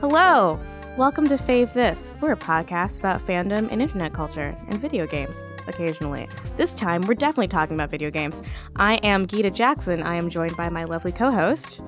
[0.00, 0.58] Hello!
[1.00, 2.12] Welcome to Fave This.
[2.20, 6.28] We're a podcast about fandom and internet culture and video games, occasionally.
[6.58, 8.42] This time, we're definitely talking about video games.
[8.76, 10.02] I am Gita Jackson.
[10.02, 11.80] I am joined by my lovely co host.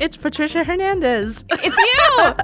[0.00, 1.44] It's Patricia Hernandez.
[1.52, 2.34] It's you!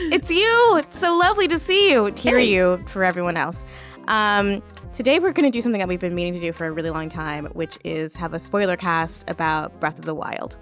[0.10, 0.76] it's you!
[0.78, 2.46] It's so lovely to see you, hear Hey.
[2.46, 3.64] you for everyone else.
[4.08, 4.60] Um,
[4.92, 6.90] today, we're going to do something that we've been meaning to do for a really
[6.90, 10.56] long time, which is have a spoiler cast about Breath of the Wild.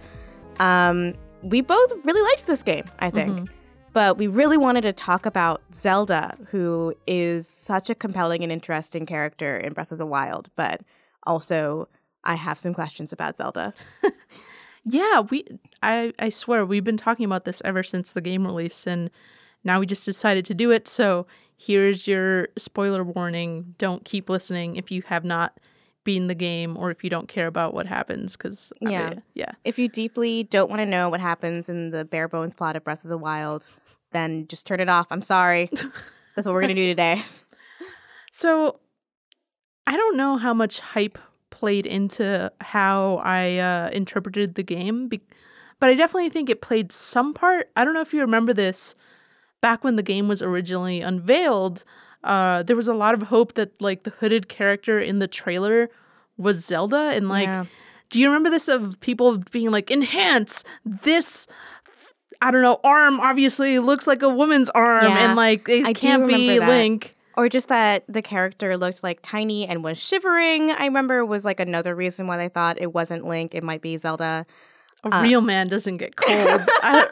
[0.59, 3.49] Um, we both really liked this game, I think.
[3.93, 9.05] But we really wanted to talk about Zelda, who is such a compelling and interesting
[9.07, 10.49] character in Breath of the Wild.
[10.57, 10.81] But
[11.25, 11.89] also,
[12.25, 13.75] I have some questions about Zelda.
[14.85, 15.45] yeah, we
[15.83, 19.11] I I swear we've been talking about this ever since the game release and
[19.65, 20.89] now we just decided to do it.
[20.89, 23.75] So here's your spoiler warning.
[23.79, 25.59] Don't keep listening if you have not
[26.05, 29.15] beaten the game or if you don't care about what happens cuz Yeah.
[29.35, 29.53] yeah.
[29.65, 32.83] If you deeply don't want to know what happens in the bare bones plot of
[32.83, 33.71] Breath of the Wild,
[34.13, 35.07] then just turn it off.
[35.11, 35.69] I'm sorry.
[36.37, 37.23] That's what we're going to do today.
[38.35, 38.81] So
[39.87, 41.19] I don't know how much hype
[41.51, 45.21] played into how I uh, interpreted the game, be-
[45.81, 47.71] but I definitely think it played some part.
[47.77, 48.95] I don't know if you remember this
[49.61, 51.85] back when the game was originally unveiled.
[52.25, 55.91] Uh, there was a lot of hope that like the hooded character in the trailer
[56.39, 57.67] was Zelda, and like, Yeah.
[58.09, 61.47] do you remember this of people being like, enhance this?
[62.43, 62.81] I don't know.
[62.85, 66.69] Arm obviously looks like a woman's arm, Yeah, and like it I can't be that.
[66.69, 67.17] Link.
[67.37, 70.71] Or just that the character looked like tiny and was shivering.
[70.71, 73.55] I remember was like another reason why they thought it wasn't Link.
[73.55, 74.45] It might be Zelda.
[75.05, 76.61] A Uh, real man doesn't get cold.
[76.83, 77.09] I,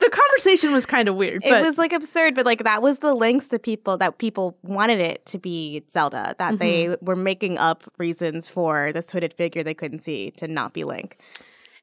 [0.00, 3.14] the conversation was kind of weird, It was like absurd, but like that was the
[3.14, 7.84] links to people that people wanted it to be Zelda, that they were making up
[7.98, 11.18] reasons for this hooded figure they couldn't see to not be Link.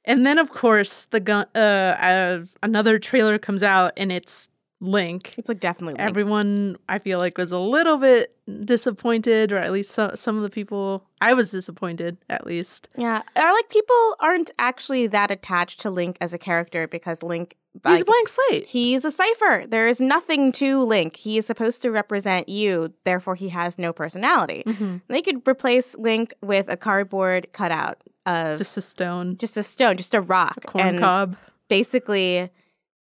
[0.10, 1.46] And then of course the gun.
[1.56, 4.50] Uh, uh, another trailer comes out and it's
[4.82, 5.36] Link.
[5.38, 6.10] It's like definitely Link.
[6.10, 8.36] Everyone, I feel like, was a little bit
[8.66, 11.04] disappointed, or at least so, some of the people.
[11.22, 12.88] I was disappointed, at least.
[12.98, 17.56] yeah, or like people aren't actually that attached to Link as a character because Link,
[17.86, 18.68] He's a blank slate.
[18.68, 19.64] he's a cipher.
[19.68, 21.16] There is nothing to Link.
[21.16, 24.64] He is supposed to represent you, therefore he has no personality.
[24.66, 25.02] Mhm.
[25.08, 29.64] They could replace Link with a cardboard cutout of just, Just a stone, just a
[29.64, 31.36] stone, just a rock, a corn and cob.
[31.68, 32.50] basically,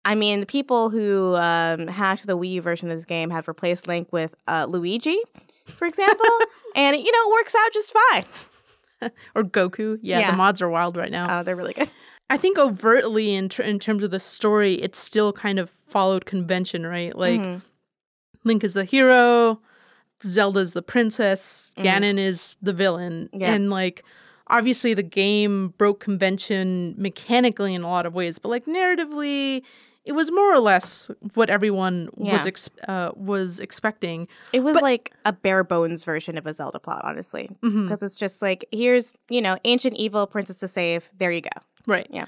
[0.05, 3.49] I mean, the people who um, hacked the Wii U version of this game have
[3.49, 5.19] replaced Link with uh, Luigi,
[5.67, 6.27] for example,
[6.75, 8.25] and you know it works out just fine.
[9.35, 9.99] Or Goku.
[10.03, 10.31] Yeah, Yeah.
[10.33, 11.39] the mods are wild right now.
[11.41, 11.91] Oh, they're really good.
[12.29, 16.87] I think overtly in in terms of the story, it still kind of followed convention,
[16.87, 17.17] right?
[17.17, 17.63] Like Mhm.
[18.45, 19.59] Link is the hero,
[20.23, 21.85] Zelda's the princess, Mhm.
[21.85, 23.55] Ganon is the villain, Yeah.
[23.55, 24.05] and like
[24.49, 29.63] obviously the game broke convention mechanically in a lot of ways, but like narratively,
[30.05, 34.27] it was more or less what everyone was ex- uh, was expecting.
[34.53, 38.17] It was But- like a bare bones version of a Zelda plot, honestly, because it's
[38.17, 41.11] just like here's you know ancient evil princess to save.
[41.19, 41.51] There you go.
[41.87, 42.07] Right.
[42.11, 42.27] Yeah.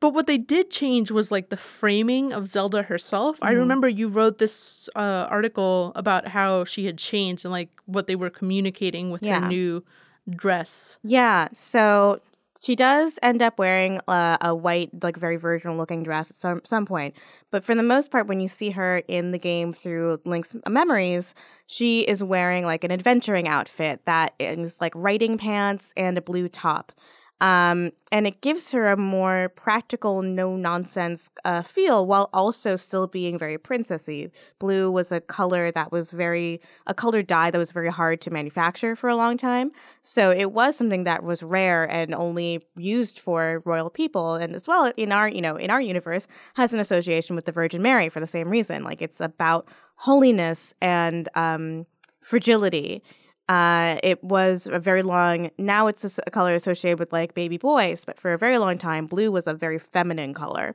[0.00, 3.38] But what they did change was like the framing of Zelda herself.
[3.42, 3.58] I Mhm.
[3.58, 8.16] remember you wrote this uh, article about how she had changed and like what they
[8.16, 9.40] were communicating with Yeah.
[9.40, 9.84] her new
[10.28, 10.98] dress.
[11.02, 12.20] Yeah, so
[12.60, 16.60] she does end up wearing a, a white, like very virginal looking dress at some
[16.64, 17.14] some point.
[17.50, 21.34] But for the most part, when you see her in the game through Link's memories,
[21.66, 26.48] she is wearing like an adventuring outfit that is like riding pants and a blue
[26.48, 26.92] top.
[27.40, 33.06] Um, and it gives her a more practical, no nonsense uh, feel while also still
[33.06, 34.30] being very princessy.
[34.58, 38.30] Blue was a color that was very, a color dye that was very hard to
[38.30, 39.72] manufacture for a long time.
[40.02, 44.66] So it was something that was rare and only used for royal people, and as
[44.66, 48.08] well in our you know in our universe has an association with the Virgin Mary
[48.08, 48.82] for the same reason.
[48.82, 49.66] Like it's about
[49.96, 51.86] holiness and um,
[52.20, 53.02] fragility.
[53.50, 55.50] Uh, it was a very long.
[55.58, 59.06] Now it's a color associated with like baby boys, but for a very long time,
[59.06, 60.74] blue was a very feminine color.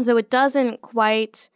[0.00, 1.48] So it doesn't quite.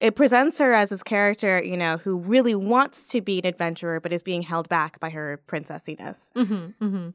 [0.00, 4.00] It presents her as this character, you know, who really wants to be an adventurer,
[4.00, 6.30] but is being held back by her princessiness.
[6.36, 7.08] Mm-hmm, mm-hmm.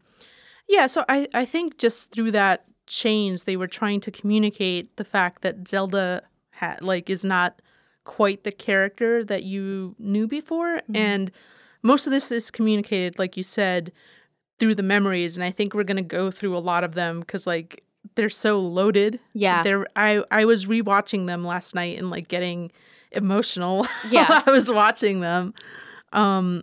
[0.70, 5.04] Yeah, so I, I think just through that change, they were trying to communicate the
[5.06, 6.22] fact that Zelda
[6.52, 7.62] had like is not
[8.06, 10.96] quite the character that you knew before, Mhm.
[10.96, 11.32] and
[11.88, 13.92] most of this is communicated, like you said,
[14.60, 17.48] through the memories, and I think we're gonna go through a lot of them because
[17.48, 17.84] like
[18.16, 19.20] they're so loaded.
[19.34, 19.64] Yeah.
[19.64, 22.72] They're I I was rewatching them last night and like getting
[23.12, 24.28] emotional Yeah.
[24.30, 25.54] while I was watching them.
[26.14, 26.62] Um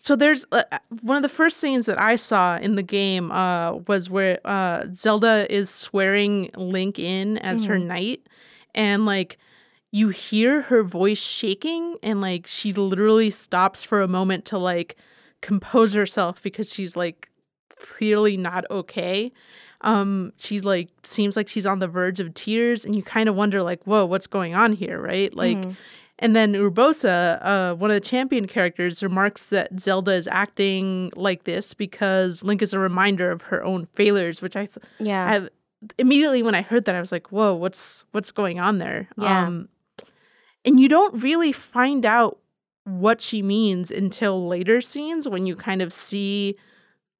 [0.00, 0.62] so there's uh,
[1.02, 4.86] one of the first scenes that I saw in the game uh was where uh
[4.94, 8.20] Zelda is swearing Link in as her knight
[8.74, 9.38] and like
[9.90, 14.96] you hear her voice shaking and like she literally stops for a moment to like
[15.40, 17.28] compose herself because she's like
[17.78, 19.32] clearly not okay
[19.82, 23.34] um she's like seems like she's on the verge of tears and you kind of
[23.36, 25.76] wonder like whoa what's going on here right like Mhm.
[26.18, 31.44] and then urbosa uh one of the champion characters remarks that zelda is acting like
[31.44, 35.40] this because link is a reminder of her own failures which i th- yeah.
[35.44, 35.48] I
[35.96, 39.46] immediately when I heard that I was like, "Whoa, what's what's going on there?" Yeah.
[39.46, 39.68] Um,
[40.68, 42.38] and you don't really find out
[42.84, 46.56] what she means until later scenes when you kind of see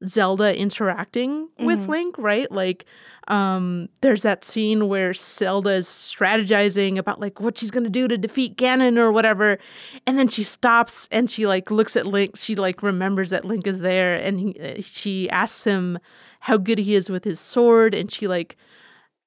[0.06, 1.88] Zelda interacting with Mhm.
[1.88, 2.50] Link, right?
[2.52, 2.84] Like,
[3.26, 8.16] um, there's that scene where Zelda is strategizing about like what she's gonna do to
[8.16, 9.58] defeat Ganon or whatever,
[10.06, 12.36] and then she stops and she like looks at Link.
[12.36, 15.98] She like remembers that Link is there, and he, uh, she asks him
[16.40, 18.56] how good he is with his sword, and she like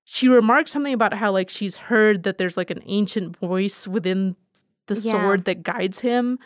[0.04, 4.36] she remarks something about how like she's heard that there's like an ancient voice within
[4.88, 5.12] the Yeah.
[5.12, 6.40] sword that guides him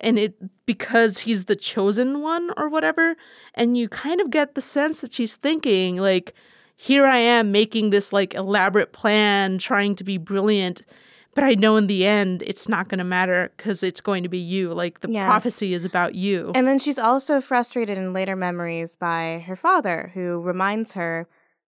[0.00, 0.34] and it
[0.66, 3.16] because he's the chosen one or whatever
[3.54, 6.34] and you kind of get the sense that she's thinking like
[6.74, 10.82] here I am making this like elaborate plan trying to be brilliant
[11.34, 14.28] but I know in the end it's not going to matter cuz it's going to
[14.28, 15.24] be you like the Yeah.
[15.24, 20.10] prophecy is about you And then she's also frustrated in later memories by her father,
[20.12, 21.26] who reminds her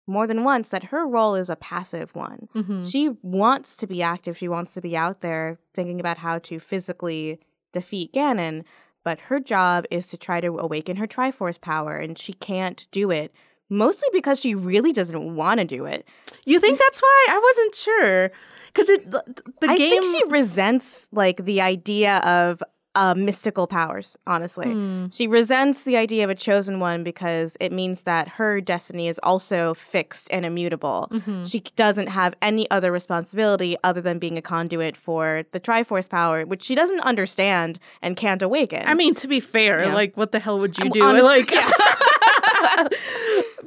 [0.07, 2.47] more than once that her role is a passive one.
[2.55, 2.89] Mhm.
[2.89, 6.59] She wants to be active, she wants to be out there thinking about how to
[6.59, 7.39] physically
[7.73, 8.63] defeat Ganon,
[9.03, 13.11] but her job is to try to awaken her Triforce power, and she can't do
[13.11, 13.31] it.
[13.69, 16.07] Mostly because she really doesn't want to do it.
[16.45, 18.31] you think that's why I wasn't sure
[18.73, 19.23] cuz it the,
[19.61, 22.63] the I game think she resents like the idea of
[22.97, 24.17] uh, mystical powers.
[24.25, 25.05] Honestly, Hmm.
[25.11, 29.19] she resents the idea of a chosen one because it means that her destiny is
[29.21, 31.07] also fixed and immutable.
[31.11, 31.49] Mhm.
[31.49, 36.43] She doesn't have any other responsibility other than being a conduit for the Triforce power,
[36.45, 38.81] which she doesn't understand and can't awaken.
[38.85, 39.93] I mean, to be fair, Yeah.
[39.93, 41.03] like, what the hell would you I'm do?
[41.03, 41.69] honest- like, yeah.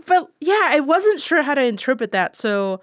[0.06, 2.34] but yeah, I wasn't sure how to interpret that.
[2.36, 2.80] So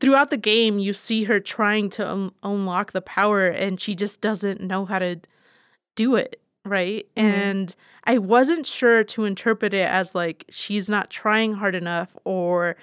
[0.00, 4.20] throughout the game, you see her trying to un- unlock the power, and she just
[4.20, 5.20] doesn't know how to
[5.98, 7.06] do it, right?
[7.16, 7.22] Mhm.
[7.22, 12.76] And I wasn't sure to interpret it as like she's not trying hard enough, or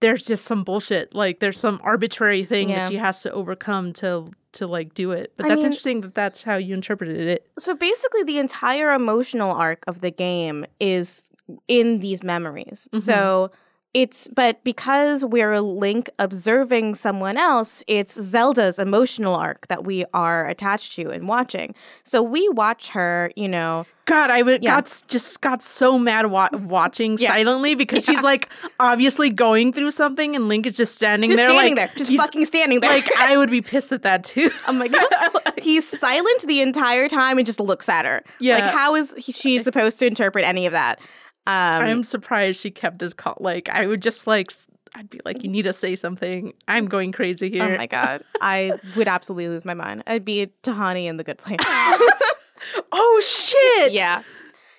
[0.00, 2.76] there's just some bullshit, like there's some arbitrary thing Yeah.
[2.84, 5.32] that she has to overcome to to like do it.
[5.36, 7.46] But I that's mean- interesting that that's how you interpreted it.
[7.58, 11.22] So basically, the entire emotional arc of the game is
[11.68, 12.88] in these memories.
[12.92, 13.00] Mhm.
[13.00, 13.50] So
[13.94, 20.04] it's, but because we're a Link observing someone else, it's Zelda's emotional arc that we
[20.12, 21.74] are attached to and watching.
[22.04, 24.76] So we watch her, you know, God, I would Yeah.
[24.76, 27.32] got just got so mad wa- watching Yeah.
[27.32, 28.48] silently because she's like
[28.80, 32.16] obviously going through something, and Link is just standing just there, standing like there, just
[32.16, 32.90] fucking standing there.
[32.90, 34.50] Like I would be pissed at that too.
[34.72, 38.22] my god, he's silent the entire time and just looks at her.
[38.38, 38.54] Yeah.
[38.58, 41.00] like how is he, she supposed to interpret any of that?
[41.48, 43.38] Um, I'm surprised she kept his call.
[43.40, 44.52] Like I would just like
[44.94, 46.52] I'd be like, you need to say something.
[46.68, 47.64] I'm going crazy here.
[47.64, 50.02] Oh my god, I would absolutely lose my mind.
[50.06, 51.60] I'd be Tahani in the good place.
[52.92, 53.92] oh shit!
[53.92, 54.22] yeah.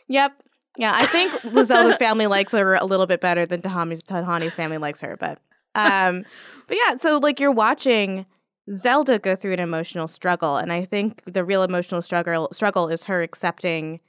[0.10, 0.44] Yep.
[0.78, 1.32] Yeah, I think
[1.66, 5.40] Zelda's family likes her a little bit better than Tahani's Tahani's family likes her, but
[5.74, 6.24] um
[6.68, 8.28] but yeah, so like you're watching
[8.72, 13.06] Zelda go through an emotional struggle and I think the real emotional struggle struggle is
[13.06, 14.00] her accepting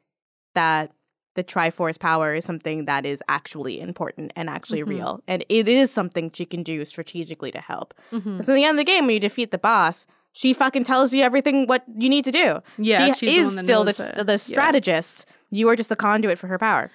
[0.54, 0.92] that
[1.34, 4.88] the Triforce power is something that is actually important and actually Mhm.
[4.88, 5.22] real.
[5.28, 7.94] And it is something she can do strategically to help.
[8.12, 8.42] Mhm.
[8.44, 11.14] So in the end of the game, when you defeat the boss, she fucking tells
[11.14, 12.58] you everything what you need to do.
[12.78, 14.36] Yeah, she she's the is that still the, the Yeah.
[14.38, 15.26] strategist.
[15.50, 16.90] You are just the conduit for her power.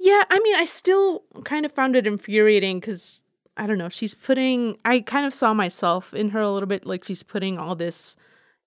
[0.00, 3.20] Yeah, I mean, I still kind of found it infuriating because
[3.56, 3.88] I don't know.
[3.88, 4.78] She's putting.
[4.84, 6.86] I kind of saw myself in her a little bit.
[6.86, 8.14] Like she's putting all this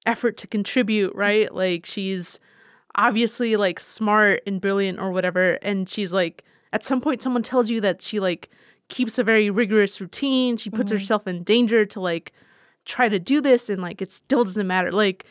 [0.06, 1.54] effort to contribute, right?
[1.54, 2.40] Like she's
[2.96, 6.44] obviously like smart and brilliant or whatever, and she's like
[6.74, 8.50] at some point someone tells you that she like
[8.90, 10.58] keeps a very rigorous routine.
[10.58, 11.00] She puts Mhm.
[11.00, 12.34] herself in danger to like
[12.86, 14.92] try to do this, and like it still doesn't matter.
[14.92, 15.26] Like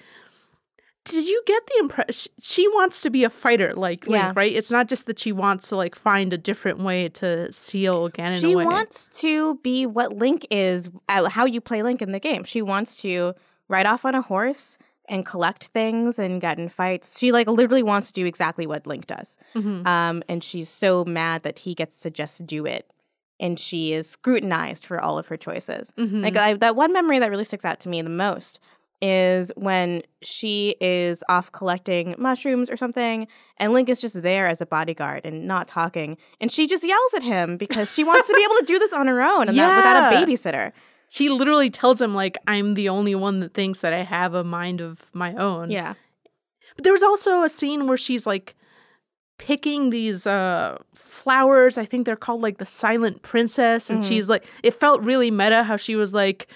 [1.05, 4.53] did you get the impression she wants to be a fighter like Link, right?
[4.55, 8.39] It's not just that she wants to like find a different way to seal Ganon
[8.41, 8.67] she away.
[8.67, 12.45] wants to be what Link is, uh, how you play Link in the game.
[12.45, 13.35] She wants to
[13.69, 14.77] ride off on a horse
[15.11, 17.19] and collect things and get in fights.
[17.19, 19.37] She like literally wants to do exactly what Link does.
[19.55, 19.87] Mhm.
[19.87, 22.91] Um, and she's so mad that he gets to just do it.
[23.39, 25.93] And she is scrutinized for all of her choices.
[25.99, 26.23] Mhm.
[26.23, 28.61] Like I, that one memory that really sticks out to me the most
[29.03, 33.27] is when she is off collecting mushrooms or something,
[33.57, 37.15] and Link is just there as a bodyguard and not talking, and she just yells
[37.17, 39.57] at him because she wants to be able to do this on her own and
[39.57, 40.73] that, without a babysitter.
[41.13, 44.45] She literally tells him like I'm the only one that thinks that I have a
[44.45, 45.71] mind of my own.
[45.71, 45.95] Yeah,
[46.77, 48.55] But there was also a scene where she's like
[49.39, 51.77] picking these uh flowers.
[51.79, 54.09] I think they're called like the silent princess and Mhm.
[54.09, 56.47] she's like it felt really meta how she was like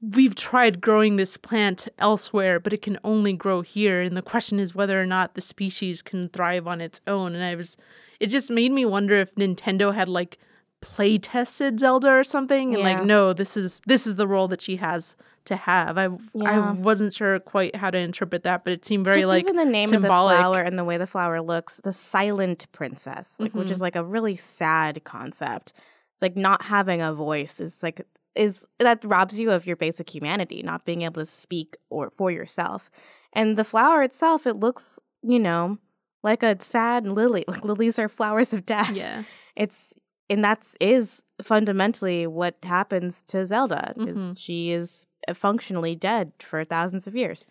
[0.00, 4.58] we've tried growing this plant elsewhere but it can only grow here and the question
[4.58, 7.76] is whether or not the species can thrive on its own and I was
[8.20, 10.38] it just made me wonder if Nintendo had like
[10.84, 12.96] play tested Zelda or something and Yeah.
[12.98, 15.98] like no this is this is the role that she has to have.
[15.98, 16.08] I
[16.44, 19.56] I wasn't sure quite how to interpret that but it seemed very just like even
[19.56, 20.34] the name symbolic.
[20.34, 23.72] of the flower and the way the flower looks, the silent princess, like which Mhm.
[23.72, 25.72] is like a really sad concept.
[26.14, 30.12] It's like not having a voice is like is that robs you of your basic
[30.14, 32.90] humanity, not being able to speak or for yourself.
[33.32, 35.78] And the flower itself, it looks, you know,
[36.22, 37.44] like a sad lily.
[37.46, 38.90] Like lilies are flowers of death.
[38.92, 39.22] Yeah.
[39.56, 39.94] It's
[40.30, 43.92] and that's is fundamentally what happens to Zelda.
[43.96, 44.38] Is Mhm.
[44.38, 47.46] she is functionally dead for thousands of years.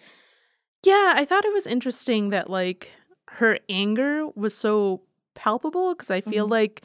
[0.83, 2.91] Yeah, I thought it was interesting that like
[3.29, 5.01] her anger was so
[5.33, 6.51] palpable because I feel Mhm.
[6.51, 6.83] like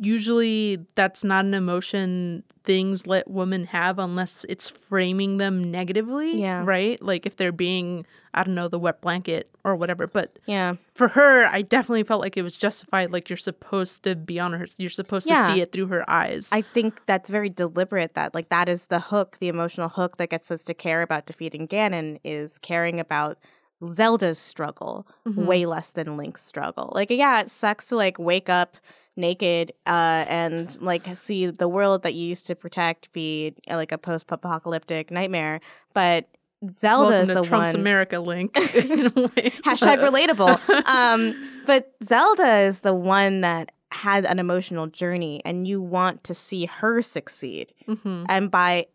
[0.00, 6.40] usually that's not an emotion things let women have unless it's framing them negatively.
[6.40, 6.62] Yeah.
[6.64, 7.00] Right?
[7.02, 8.04] Like if they're being,
[8.34, 10.06] I don't know, the wet blanket or whatever.
[10.06, 10.74] But Yeah.
[10.94, 13.12] for her, I definitely felt like it was justified.
[13.12, 15.46] Like you're supposed to be on her, you're supposed Yeah.
[15.48, 16.48] to see it through her eyes.
[16.52, 20.30] I think that's very deliberate that like that is the hook, the emotional hook that
[20.30, 23.38] gets us to care about defeating Ganon is caring about
[23.86, 25.46] Zelda's struggle Mhm.
[25.46, 26.92] way less than Link's struggle.
[26.94, 28.76] Like yeah, it sucks to like wake up
[29.16, 33.92] naked uh and like see the world that you used to protect be uh, like
[33.92, 35.60] a post-apocalyptic nightmare,
[35.94, 36.28] but
[36.76, 38.56] Zelda is the Trump's one America link.
[38.74, 39.50] in a way.
[39.64, 40.60] hashtag relatable.
[40.86, 41.34] Um,
[41.66, 46.66] but Zelda is the one that had an emotional journey, and you want to see
[46.66, 47.72] her succeed.
[47.88, 48.26] Mhm.
[48.28, 48.86] And by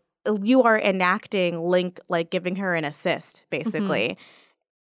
[0.42, 4.18] you are enacting Link, like giving her an assist, basically.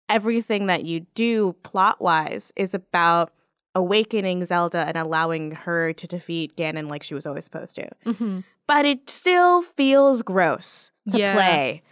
[0.08, 3.32] Everything that you do plot wise is about
[3.74, 7.88] awakening Zelda and allowing her to defeat Ganon like she was always supposed to.
[8.04, 8.44] Mhm.
[8.66, 11.34] But it still feels gross to Yeah.
[11.34, 11.82] play.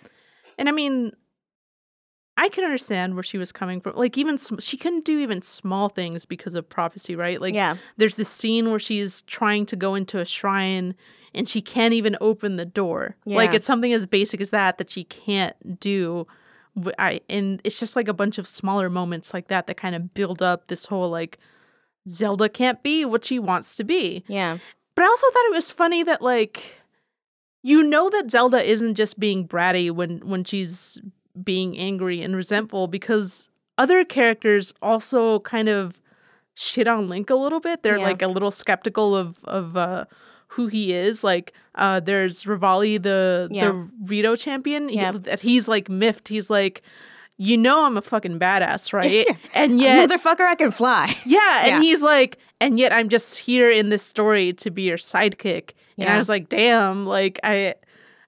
[0.59, 1.13] And I mean,
[2.37, 3.97] I can understand where she was coming from.
[3.97, 7.41] Like, even sm- she couldn't do even small things because of prophecy, right?
[7.41, 7.77] Like, yeah.
[7.99, 10.95] there's this scene where she's trying to go into a shrine
[11.35, 13.17] and she can't even open the door.
[13.27, 16.27] Like, it's something as basic as that that she can't do.
[16.99, 20.15] I and it's just like a bunch of smaller moments like that that kind of
[20.15, 21.37] build up this whole like
[22.09, 24.25] Zelda can't be what she wants to be.
[24.29, 24.59] Yeah.
[24.95, 26.77] But I also thought it was funny that like
[27.63, 31.01] you know that Zelda isn't just being bratty when when she's
[31.43, 36.01] being angry and resentful because other characters also kind of
[36.55, 37.83] shit on Link a little bit.
[37.83, 38.05] They're Yeah.
[38.05, 40.05] like a little skeptical of of uh
[40.49, 41.23] who he is.
[41.23, 43.67] Like uh there's Revali the Yeah.
[43.73, 45.13] the Rito champion he- Yeah.
[45.13, 46.29] that he's like miffed.
[46.29, 46.83] He's like
[47.43, 49.27] you know I'm a fucking badass, right?
[49.55, 51.17] and yet Motherfucker, I can fly.
[51.25, 51.81] yeah, and Yeah.
[51.81, 55.71] he's like, and yet I'm just here in this story to be your sidekick.
[55.99, 57.75] And I was like, damn, like I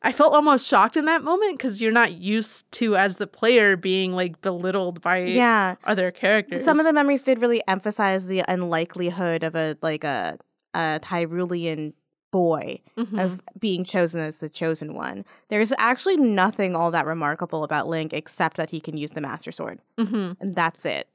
[0.03, 3.77] I felt almost shocked in that moment because you're not used to as the player
[3.77, 5.77] being like belittled by Yeah.
[5.85, 6.65] other characters.
[6.65, 10.39] Some of the memories did really emphasize the unlikelihood of a like a
[10.75, 11.93] a Hyrulean
[12.33, 13.23] boy Mhm.
[13.25, 15.25] of being chosen as the chosen one.
[15.49, 19.53] There's actually nothing all that remarkable about Link except that he can use the Master
[19.53, 20.37] Sword, Mhm.
[20.41, 21.09] and that's it.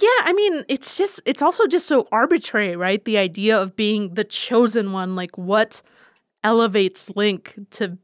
[0.00, 3.04] Yeah, I mean, it's just it's also just so arbitrary, right?
[3.04, 5.82] The idea of being the chosen one, like what
[6.42, 7.98] elevates Link to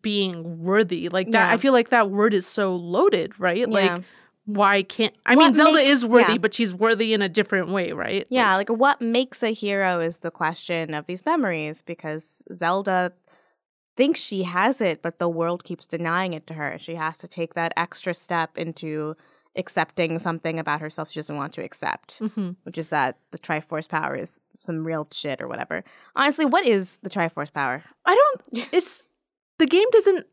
[0.00, 1.08] being worthy.
[1.08, 3.68] Like that I feel like that word is so loaded, right?
[3.68, 3.98] Yeah.
[4.46, 6.38] Like why can't I What mean Zelda makes- is worthy, yeah.
[6.38, 8.26] but she's worthy in a different way, right?
[8.30, 13.12] Yeah, like what makes a hero is the question of these memories because Zelda
[13.96, 16.76] thinks she has it, but the world keeps denying it to her.
[16.78, 19.16] She has to take that extra step into
[19.56, 22.18] accepting something about herself she doesn't want to accept.
[22.18, 25.84] hmm which is that the Triforce power is some real shit or whatever.
[26.16, 27.82] Honestly, what is the Triforce power?
[28.04, 29.08] I don't it's
[29.58, 30.26] the game doesn't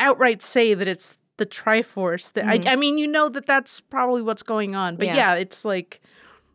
[0.00, 2.32] outright say that it's the Triforce.
[2.34, 2.68] That mm-hmm.
[2.68, 4.96] I, I, mean, you know that that's probably what's going on.
[4.96, 5.16] But yeah.
[5.16, 6.00] yeah, it's like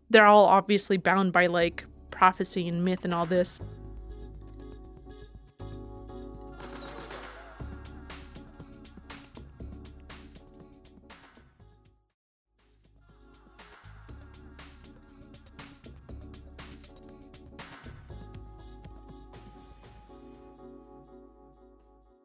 [0.09, 3.59] they're all obviously bound by like prophecy and myth and all this.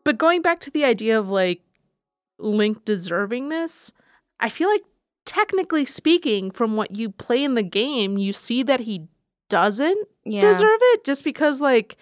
[0.05, 1.61] But going back to the idea of like
[2.39, 3.93] Link deserving this,
[4.41, 4.85] I feel like
[5.25, 9.07] technically speaking, from what you play in the game, you see that he
[9.49, 10.41] doesn't Yeah.
[10.41, 11.97] deserve it just because like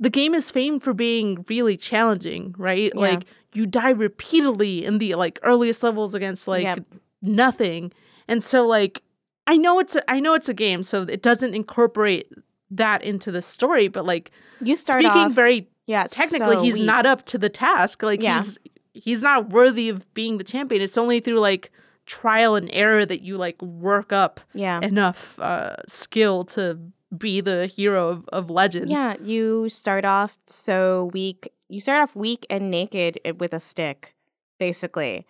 [0.00, 2.92] the game is famed for being really challenging, right?
[2.94, 3.00] Yeah.
[3.00, 3.24] Like
[3.54, 6.84] you die repeatedly in the like earliest levels against like Yep.
[7.22, 7.92] nothing.
[8.28, 9.02] And so like
[9.46, 12.30] I know it's a, I know it's a game so it doesn't incorporate
[12.70, 16.74] that into the story, but like You start speaking off very yeah, technically so he's
[16.74, 16.82] weak.
[16.84, 18.02] not up to the task.
[18.02, 18.38] Like Yeah.
[18.42, 18.58] he's
[18.96, 20.82] he's not worthy of being the champion.
[20.82, 21.70] It's only through like
[22.06, 24.80] trial and error that you like work up Yeah.
[24.80, 26.78] enough uh skill to
[27.16, 28.90] be the hero of, of legend.
[28.90, 31.52] Yeah, you start off so weak.
[31.68, 34.14] You start off weak and naked with a stick,
[34.58, 35.26] basically.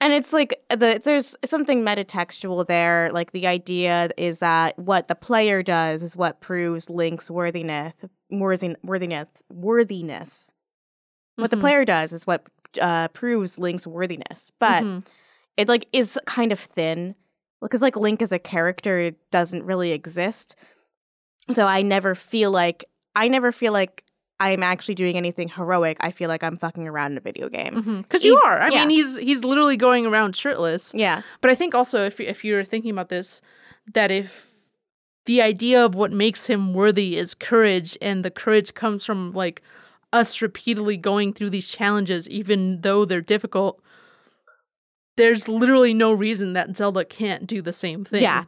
[0.00, 3.10] And it's like the there's something metatextual there.
[3.12, 7.94] Like the idea is that what the player does is what proves Link's worthiness,
[8.30, 10.52] worthiness, worthiness.
[11.36, 11.60] What the Mhm.
[11.60, 12.46] player does is what
[12.80, 14.50] uh, proves Link's worthiness.
[14.58, 15.04] But Mhm.
[15.56, 17.14] it like is kind of thin
[17.60, 20.54] because like link as a character doesn't really exist
[21.50, 22.84] so i never feel like
[23.16, 24.04] i never feel like
[24.40, 28.02] i'm actually doing anything heroic i feel like i'm fucking around in a video game
[28.02, 28.60] Because you are.
[28.60, 28.80] I yeah.
[28.80, 30.92] mean, he's he's literally going around shirtless.
[30.94, 33.40] yeah But I think also if if you're thinking about this,
[33.94, 34.52] that if
[35.26, 39.62] the idea of what makes him worthy is courage, and the courage comes from like
[40.14, 43.82] us repeatedly going through these challenges, even though they're difficult.
[45.16, 48.22] There's literally no reason that Zelda can't do the same thing.
[48.22, 48.44] yeah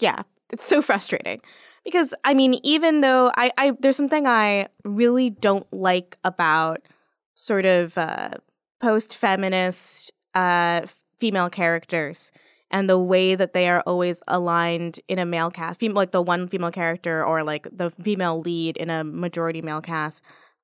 [0.00, 0.22] yeah
[0.52, 1.40] it's so frustrating
[1.84, 6.80] because i mean even though i, I there's something i really don't like about
[7.34, 8.30] sort of uh,
[8.80, 10.82] post-feminist uh,
[11.16, 12.30] female characters
[12.70, 16.20] and the way that they are always aligned in a male cast, fem- like the
[16.22, 20.20] one female character or like the female lead in a majority male cast.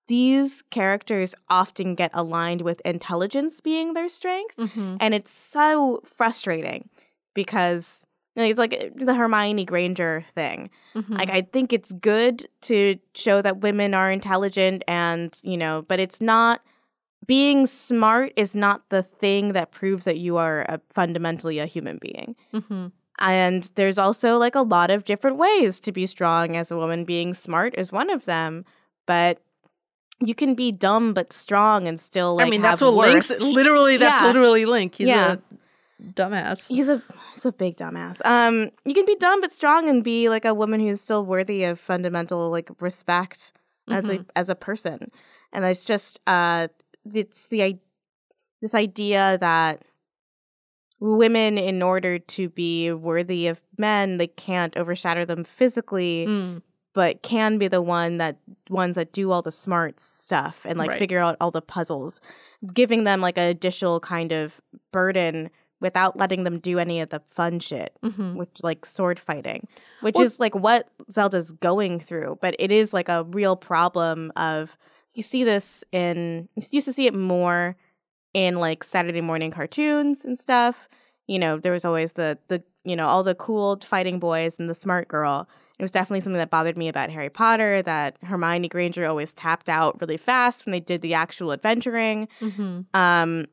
[0.07, 4.99] These characters often get aligned with intelligence being their strength, Mhm.
[5.01, 6.89] and it's so frustrating
[7.35, 10.69] because you know, it's like the Hermione Granger thing.
[10.97, 11.17] Mhm.
[11.19, 16.01] Like I think it's good to show that women are intelligent and, you know, but
[16.01, 16.61] it's not
[17.27, 21.99] being smart is not the thing that proves that you are a, fundamentally a human
[21.99, 22.35] being.
[22.53, 22.91] Mhm.
[23.21, 27.05] And there's also like a lot of different ways to be strong as a woman.
[27.05, 28.65] Being smart is one of them,
[29.07, 29.39] but
[30.21, 33.09] you can be dumb but strong and still like I mean, have that's what worth.
[33.31, 33.97] Link's literally.
[33.97, 34.27] That's Yeah.
[34.29, 34.95] literally Link.
[34.97, 35.33] He's Yeah.
[35.35, 36.69] a dumbass.
[36.69, 37.03] He's a
[37.35, 38.21] he's a big dumbass.
[38.25, 41.65] Um, you can be dumb but strong and be like a woman who's still worthy
[41.65, 43.53] of fundamental like respect
[43.91, 45.11] as a as a person.
[45.53, 46.69] And it's just uh,
[47.13, 47.79] it's the
[48.63, 49.83] this idea that
[51.01, 56.63] women, in order to be worthy of men, they can't overshadow them physically, Mm.
[56.95, 58.39] But can be the one that
[58.71, 60.99] ones that do all the smart stuff and like Right.
[60.99, 62.21] figure out all the puzzles,
[62.73, 64.61] giving them like an additional kind of
[64.93, 68.37] burden without letting them do any of the fun shit, Mhm.
[68.37, 69.67] which like sword fighting,
[70.01, 72.39] which Well- is like what Zelda's going through.
[72.41, 74.79] But it is like a real problem of
[75.15, 77.77] you see this in you used to see it more
[78.33, 80.89] in like Saturday morning cartoons and stuff.
[81.27, 84.71] You know, there was always the the you know all the cool fighting boys and
[84.71, 85.49] the smart girl.
[85.79, 89.69] It was definitely something that bothered me about Harry Potter that Hermione Granger always tapped
[89.69, 92.29] out really fast when they did the actual adventuring.
[92.41, 92.87] Mhm.
[92.95, 93.47] Um,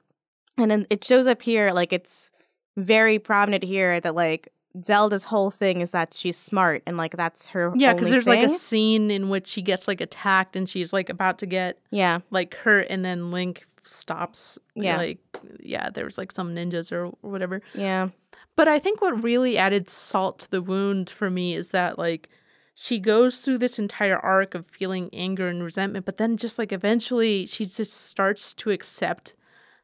[0.57, 2.31] and then it shows up here like it's
[2.77, 4.49] very prominent here that like
[4.83, 8.27] Zelda's whole thing is that she's smart and like that's her Yeah, because because there's
[8.27, 11.79] like a scene in which she gets like attacked and she's like about to get
[11.89, 14.57] yeah like hurt, and then Link stops.
[14.75, 14.97] Yeah.
[14.97, 15.19] like
[15.59, 17.61] yeah, there was like some ninjas or whatever.
[17.73, 18.09] yeah
[18.55, 22.29] But I think what really added salt to the wound for me is that like
[22.73, 26.71] she goes through this entire arc of feeling anger and resentment, but then just like
[26.71, 29.35] eventually she just starts to accept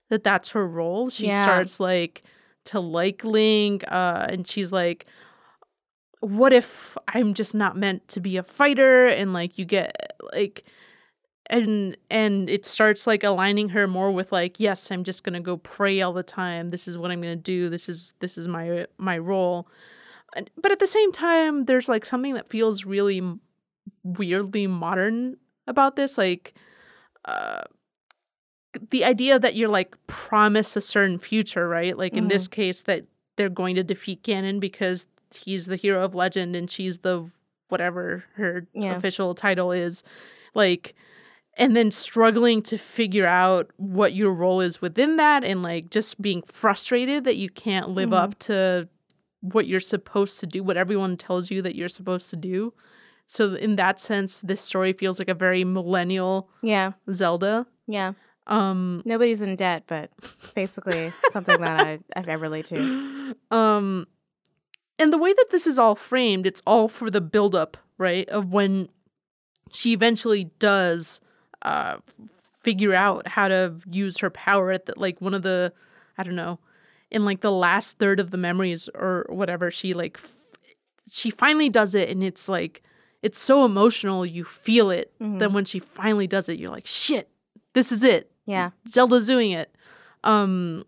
[0.10, 1.10] that that's her role.
[1.10, 1.44] She Yeah.
[1.44, 2.22] starts like
[2.66, 5.06] to like Link, uh, and she's like,
[6.22, 10.64] "What if I'm just not meant to be a fighter?" And like you get like
[11.50, 15.58] and and it starts like aligning her more with like yes i'm just gonna go
[15.58, 16.70] pray all the time.
[16.70, 17.70] This is what i'm gonna do.
[17.70, 19.68] This is this is my my role.
[20.62, 23.22] But at the same time there's like something that feels really
[24.04, 26.54] weirdly modern about this like
[27.26, 27.62] uh
[28.92, 31.98] the idea that you're like promised a certain future right?
[31.98, 33.06] Like in this case that
[33.38, 37.26] they're going to defeat ganon because he's the hero of legend and she's the
[37.70, 38.96] whatever her Yeah.
[38.96, 40.04] official title is.
[40.54, 40.94] Like
[41.58, 46.22] and then struggling to figure out what your role is within that and like just
[46.22, 48.18] being frustrated that you can't live Mhm.
[48.24, 48.88] up to
[49.42, 52.74] what you're supposed to do what everyone tells you that you're supposed to do
[53.26, 58.14] so in that sense this story feels like a very millennial yeah zelda Yeah.
[58.50, 60.10] Um, Nobody's in debt, but
[60.56, 63.36] basically something that I, I relate to.
[63.52, 64.08] um,
[64.98, 68.28] and the way that this is all framed, it's all for the buildup, right?
[68.30, 68.88] Of when
[69.72, 71.20] she eventually does
[71.68, 71.98] uh,
[72.64, 75.72] figure out how to use her power at the, like one of the,
[76.18, 76.60] I don't know,
[77.12, 79.72] in like the last third of the memories or whatever.
[79.72, 80.32] She like, f-
[81.10, 82.84] she finally does it, and it's like,
[83.22, 84.26] it's so emotional.
[84.26, 85.12] You feel it.
[85.20, 85.40] Mhm.
[85.40, 87.30] Then when she finally does it, you're like, shit,
[87.74, 88.30] this is it.
[88.46, 88.70] Yeah.
[88.88, 89.70] Zelda's doing it.
[90.24, 90.86] Um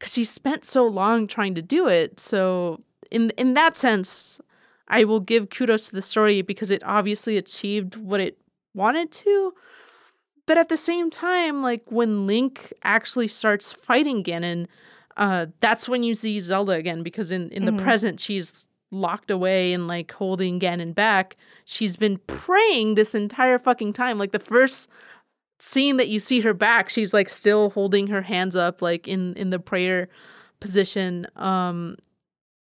[0.00, 2.18] cuz she spent so long trying to do it.
[2.20, 4.40] So in in that sense,
[4.88, 8.38] I will give kudos to the story because it obviously achieved what it
[8.74, 9.52] wanted to.
[10.50, 14.66] But at the same time, like when Link actually starts fighting Ganon,
[15.16, 17.66] uh that's when you see Zelda again because in in Mhm.
[17.76, 21.36] the present she's locked away and like holding Ganon back.
[21.66, 24.18] She's been praying this entire fucking time.
[24.18, 24.88] Like the first
[25.60, 29.34] scene that you see her back she's like still holding her hands up like in
[29.34, 30.08] in the prayer
[30.58, 31.96] position um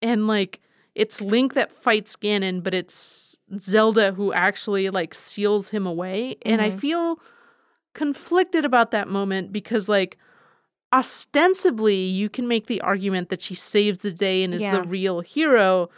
[0.04, 0.60] and like
[0.94, 6.62] it's link that fights ganon but it's zelda who actually like seals him away and
[6.62, 6.80] i Mhm.
[6.80, 7.20] feel
[7.94, 10.18] conflicted about that moment because like
[10.94, 14.78] ostensibly you can make the argument that she saves the day and is Yeah.
[14.82, 15.90] the real hero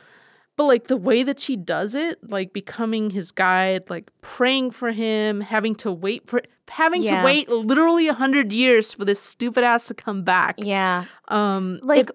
[0.57, 4.91] but like the way that she does it like becoming his guide like praying for
[4.91, 7.19] him having to wait for having Yeah.
[7.21, 11.05] to wait literally a hundred years for this stupid ass to come back Yeah.
[11.29, 12.11] um Like,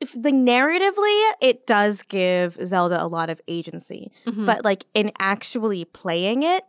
[0.00, 4.10] if the narratively, it does give Zelda a lot of agency.
[4.26, 4.46] mhm.
[4.46, 6.64] But, like, in actually playing it,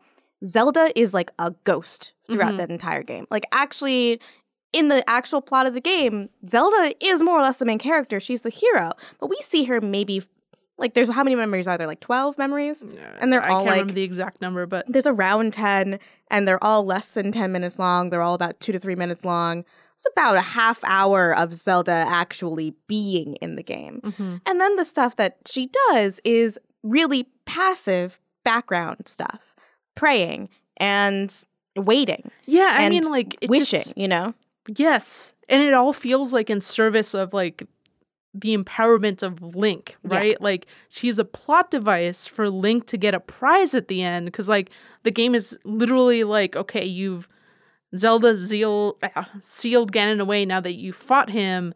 [0.46, 2.58] Zelda is like a ghost throughout Mhm.
[2.58, 3.28] that entire game.
[3.30, 4.20] Like, actually,
[4.74, 8.20] in the actual plot of the game, Zelda is more or less the main character.
[8.20, 8.92] She's the hero.
[9.20, 10.24] But we see her maybe,
[10.78, 11.88] like, there's how many memories are there?
[11.88, 12.82] Like 12 memories?
[12.82, 16.00] and they're I all, can't like- remember the exact number but There's around 10,
[16.30, 18.10] and they're all less than 10 minutes long.
[18.10, 19.66] They're all about two to three minutes long.
[19.98, 24.00] It's about a half hour of Zelda actually being in the game.
[24.04, 24.42] mhm.
[24.48, 29.51] And then the stuff that she does is really passive background stuff
[30.02, 31.28] praying and
[31.76, 34.34] waiting, yeah i mean like wishing, just- you know?
[34.78, 35.34] Yes.
[35.50, 37.68] And it all feels like in service of like
[38.34, 40.18] the empowerment of Link, Yeah.
[40.18, 40.42] right?
[40.42, 44.48] Like she's a plot device for Link to get a prize at the end cuz
[44.48, 44.70] like
[45.04, 47.28] the game is literally like okay, you've
[47.98, 51.74] Zelda zeal, uh, sealed Ganon away now that you fought him.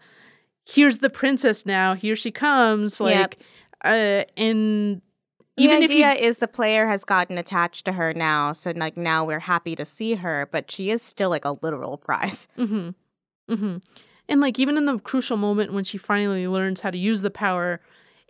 [0.65, 1.95] Here's the princess now.
[1.95, 3.05] Here she comes Yep.
[3.09, 3.37] like
[3.83, 5.01] uh and
[5.57, 8.97] The even if you is the player has gotten attached to her now, so like
[8.97, 12.47] now we're happy to see her, but she is still like a literal prize.
[12.57, 12.89] Mm-hmm.
[13.53, 13.77] Mm-hmm.
[14.27, 17.29] And like even in the crucial moment when she finally learns how to use the
[17.29, 17.79] power,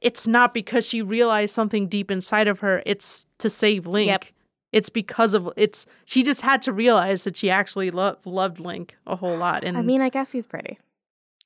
[0.01, 2.83] it's not because she realized something deep inside of her.
[2.85, 4.07] It's to save Link.
[4.09, 4.25] Yep.
[4.73, 8.97] It's because of it's she just had to realize that she actually lo- loved Link
[9.07, 9.63] a whole lot.
[9.63, 10.79] And I mean, I guess he's pretty.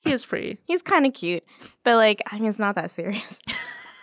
[0.04, 0.58] he is pretty.
[0.66, 1.44] He's kind of cute,
[1.84, 3.40] but like, I mean, it's not that serious.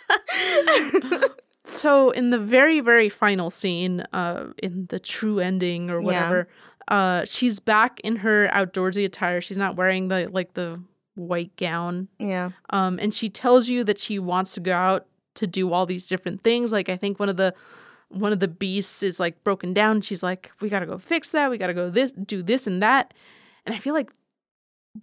[1.68, 6.06] So in the very very final scene, uh, in the true ending or Yeah.
[6.06, 6.48] whatever,
[6.88, 9.40] uh, she's back in her outdoorsy attire.
[9.40, 10.80] She's not wearing the like the
[11.16, 12.50] white gown yeah.
[12.68, 16.04] um, and she tells you that she wants to go out to do all these
[16.04, 16.72] different things.
[16.72, 17.54] Like I think one of the
[18.08, 20.00] one of the beasts is like broken down.
[20.02, 21.50] She's like, we gotta go fix that.
[21.50, 23.14] We gotta go this, do this and that.
[23.64, 24.12] And I feel like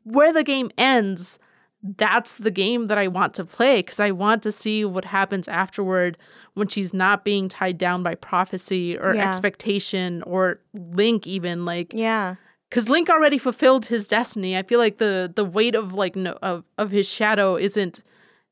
[0.03, 1.39] where the game ends,
[1.83, 5.47] that's the game that I want to play because I want to see what happens
[5.49, 6.17] afterward
[6.53, 9.27] when she's not being tied down by prophecy or Yeah.
[9.27, 12.35] expectation or Link even like Yeah.
[12.69, 14.57] because Link already fulfilled his destiny.
[14.57, 18.01] I feel like the the weight of like no of, of his shadow isn't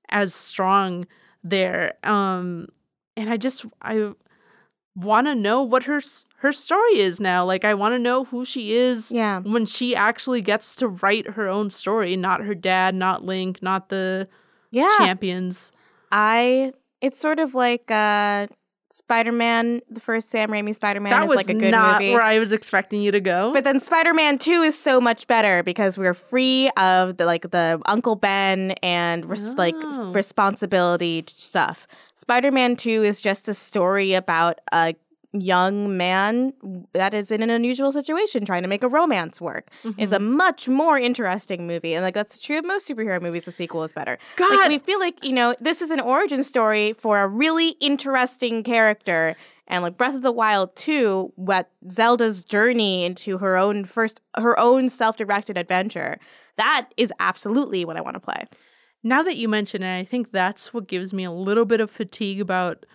[0.09, 1.07] as strong
[1.43, 1.93] there.
[2.03, 2.67] Um,
[3.15, 4.11] and I just I
[4.95, 6.01] want to know what her
[6.37, 7.45] her story is now.
[7.45, 9.39] Like I want to know who she is Yeah.
[9.39, 13.89] when she actually gets to write her own story, not her dad, not Link, not
[13.89, 14.27] the
[14.71, 14.89] Yeah.
[14.97, 15.71] champions.
[16.11, 18.47] I it's sort of like uh
[18.91, 22.13] Spider-Man, the first Sam Raimi Spider-Man that is was like a good not movie.
[22.13, 23.51] where I was expecting you to go.
[23.53, 27.81] But then Spider-Man 2 is so much better because we're free of the like the
[27.85, 30.11] Uncle Ben and res- like Oh.
[30.11, 31.87] responsibility stuff.
[32.15, 34.93] Spider-Man 2 is just a story about a
[35.33, 36.53] young man
[36.93, 39.69] that is in an unusual situation trying to make a romance work.
[39.97, 40.35] It's a Mm-hmm.
[40.35, 43.93] much more interesting movie and like that's true of most superhero movies the sequel is
[43.93, 44.17] better.
[44.35, 47.69] God, Like we feel like, you know, this is an origin story for a really
[47.79, 49.35] interesting character.
[49.67, 54.59] And like Breath of the Wild 2, what Zelda's journey into her own first her
[54.59, 56.19] own self-directed adventure.
[56.57, 58.43] That is absolutely what I want to play.
[59.03, 61.89] Now that you mention it, I think that's what gives me a little bit of
[61.89, 62.85] fatigue about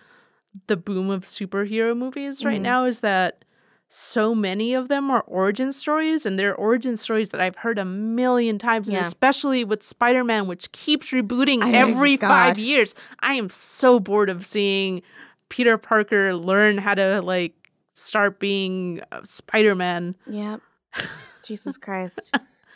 [0.67, 2.63] the boom of superhero movies right Mhm.
[2.63, 3.43] now is that
[3.89, 7.85] so many of them are origin stories, and they're origin stories that I've heard a
[7.85, 12.93] million times, and especially with Spider Man, which keeps rebooting I every five years.
[13.21, 15.01] I am so bored of seeing
[15.49, 20.15] Peter Parker learn how to like start being Spider Man.
[20.27, 20.59] Yep.
[21.43, 22.35] Jesus Christ.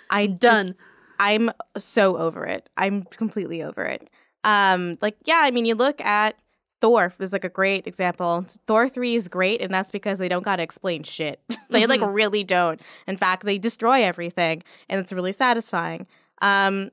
[0.10, 0.68] I Done.
[0.68, 0.78] just-
[1.20, 2.68] I'm so over it.
[2.78, 4.10] I'm completely over it.
[4.44, 6.36] Um, like, yeah, I mean, you look at
[6.82, 8.46] Thor is like a great example.
[8.68, 11.40] Thor 3 is great, and that's because they don't gotta explain shit.
[11.70, 12.14] they like Mhm.
[12.14, 12.82] really don't.
[13.08, 16.08] In fact, they destroy everything, and it's really satisfying.
[16.42, 16.90] Um,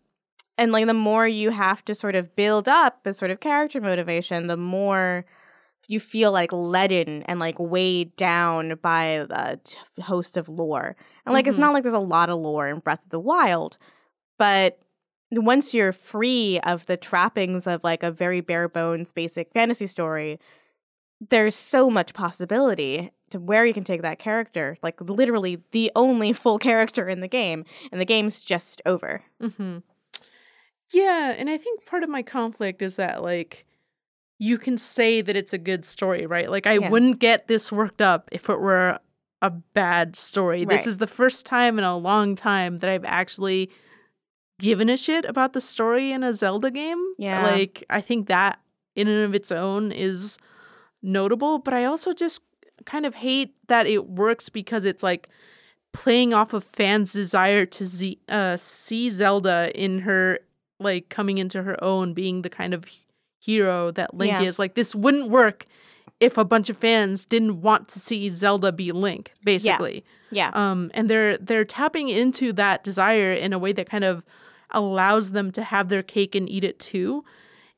[0.59, 3.81] and like the more you have to sort of build up a sort of character
[3.81, 5.25] motivation, the more
[5.87, 10.97] you feel like leaden and like weighed down by a t- host of lore.
[11.25, 11.61] And like it's Mhm.
[11.61, 13.79] not like there's a lot of lore in Breath of the Wild,
[14.39, 14.79] but
[15.31, 20.39] once you're free of the trappings of like a very bare bones basic fantasy story,
[21.31, 24.77] there's so much possibility to where you can take that character.
[24.83, 29.23] Like literally the only full character in the game, and the game's just over.
[29.41, 29.79] hmm
[30.91, 33.67] Yeah, and I think part of my conflict is that like
[34.39, 36.49] you can say that it's a good story, right?
[36.51, 36.91] Like I Yeah.
[36.91, 38.99] wouldn't get this worked up if it were
[39.43, 40.65] a bad story.
[40.65, 43.71] This is the first time in a long time that I've actually
[44.61, 47.03] given a shit about the story in a Zelda game.
[47.19, 47.43] Yeah.
[47.51, 48.59] Like I think that
[48.97, 50.39] in and of its own is
[51.03, 52.43] notable, but I also just
[52.85, 55.29] kind of hate that it works because it's like
[55.93, 60.41] playing off of fans' desire to z- uh, see Zelda in her
[60.81, 62.85] like coming into her own, being the kind of
[63.41, 64.43] hero that Link Yeah.
[64.43, 64.59] is.
[64.59, 65.67] Like this wouldn't work
[66.21, 70.05] if a bunch of fans didn't want to see Zelda be Link, basically.
[70.31, 70.51] Yeah.
[70.55, 74.25] Um, and they're they're tapping into that desire in a way that kind of
[74.71, 77.25] allows them to have their cake and eat it too.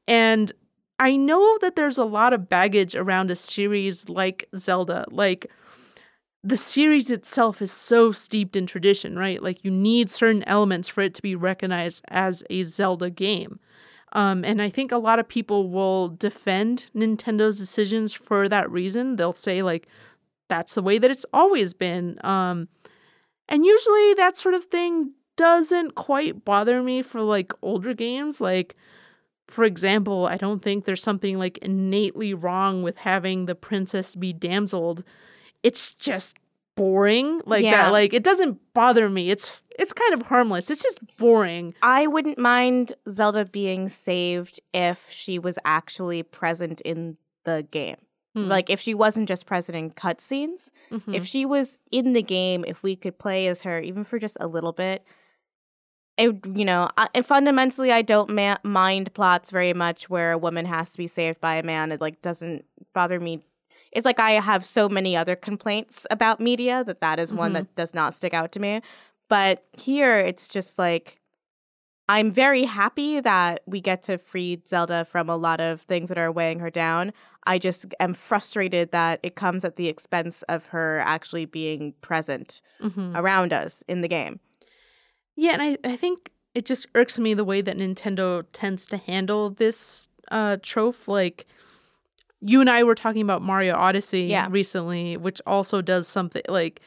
[0.07, 0.53] And
[0.99, 5.07] I know that there's a lot of baggage around a series like Zelda.
[5.11, 5.51] Like
[6.43, 9.43] the series itself is so steeped in tradition, right?
[9.43, 13.61] Like you need certain elements for it to be recognized as a Zelda game.
[14.13, 19.17] Um, and I think a lot of people will defend Nintendo's decisions for that reason.
[19.17, 19.87] They'll say, like,
[20.49, 22.19] that's the way that it's always been.
[22.25, 22.69] Um,
[23.49, 28.41] and usually that sort of thing doesn't quite bother me for like older games.
[28.41, 28.77] Like,
[29.49, 34.33] for example, I don't think there's something like innately wrong with having the princess be
[34.35, 35.03] damseled.
[35.63, 36.37] It's just
[36.77, 37.83] boring like Yeah.
[37.85, 42.07] that like it doesn't bother me it's it's kind of harmless it's just boring I
[42.07, 47.97] wouldn't mind Zelda being saved if she was actually present in the game.
[48.35, 48.49] Hmm.
[48.49, 51.15] Like if she wasn't just present in cutscenes, Mhm.
[51.15, 54.37] if she was in the game, if we could play as her even for just
[54.41, 55.05] a little bit,
[56.21, 60.39] it you know, I, and fundamentally I don't ma- mind plots very much where a
[60.39, 61.93] woman has to be saved by a man.
[61.93, 63.41] It like doesn't bother me.
[63.93, 67.55] It's like I have so many other complaints about media that that is one Mhm.
[67.55, 68.81] that does not stick out to me.
[69.29, 71.17] But here it's just like
[72.09, 76.19] I'm very happy that we get to free Zelda from a lot of things that
[76.19, 77.13] are weighing her down.
[77.47, 82.61] I just am frustrated that it comes at the expense of her actually being present
[82.83, 83.17] Mhm.
[83.17, 84.41] around us in the game.
[85.41, 88.99] Yeah, and I, I think it just irks me the way that Nintendo tends to
[88.99, 91.09] handle this uh trope.
[91.09, 91.47] Like
[92.43, 94.49] you and I were talking about Mario Odyssey Yeah.
[94.51, 96.81] recently, which also does something like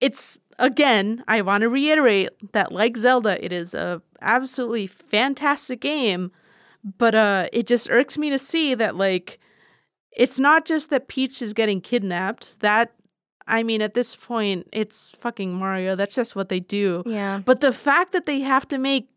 [0.00, 6.32] it's again, I want to reiterate that like Zelda, it is a absolutely fantastic game,
[6.98, 9.38] but uh it just irks me to see that like
[10.10, 12.58] it's not just that Peach is getting kidnapped.
[12.58, 12.94] That
[13.48, 15.96] I mean, at this point, it's fucking Mario.
[15.96, 17.02] That's just what they do.
[17.06, 17.40] Yeah.
[17.44, 19.08] But the fact that they have to make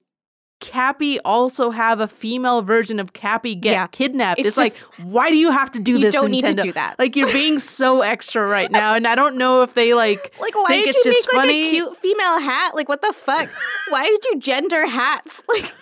[0.60, 3.88] Cappy also have a female version of Cappy get Yeah.
[3.88, 6.14] kidnapped, It's it's, like, why do you have to do You this?
[6.14, 7.00] don't need to do that.
[7.00, 10.32] Like you're being so extra right now, and I don't know if they like.
[10.40, 12.76] Like, why think did it's you just make like a cute female hat?
[12.76, 13.50] Like, what the fuck?
[13.90, 15.42] why did you gender hats?
[15.50, 15.74] Like,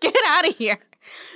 [0.00, 0.78] get out of here.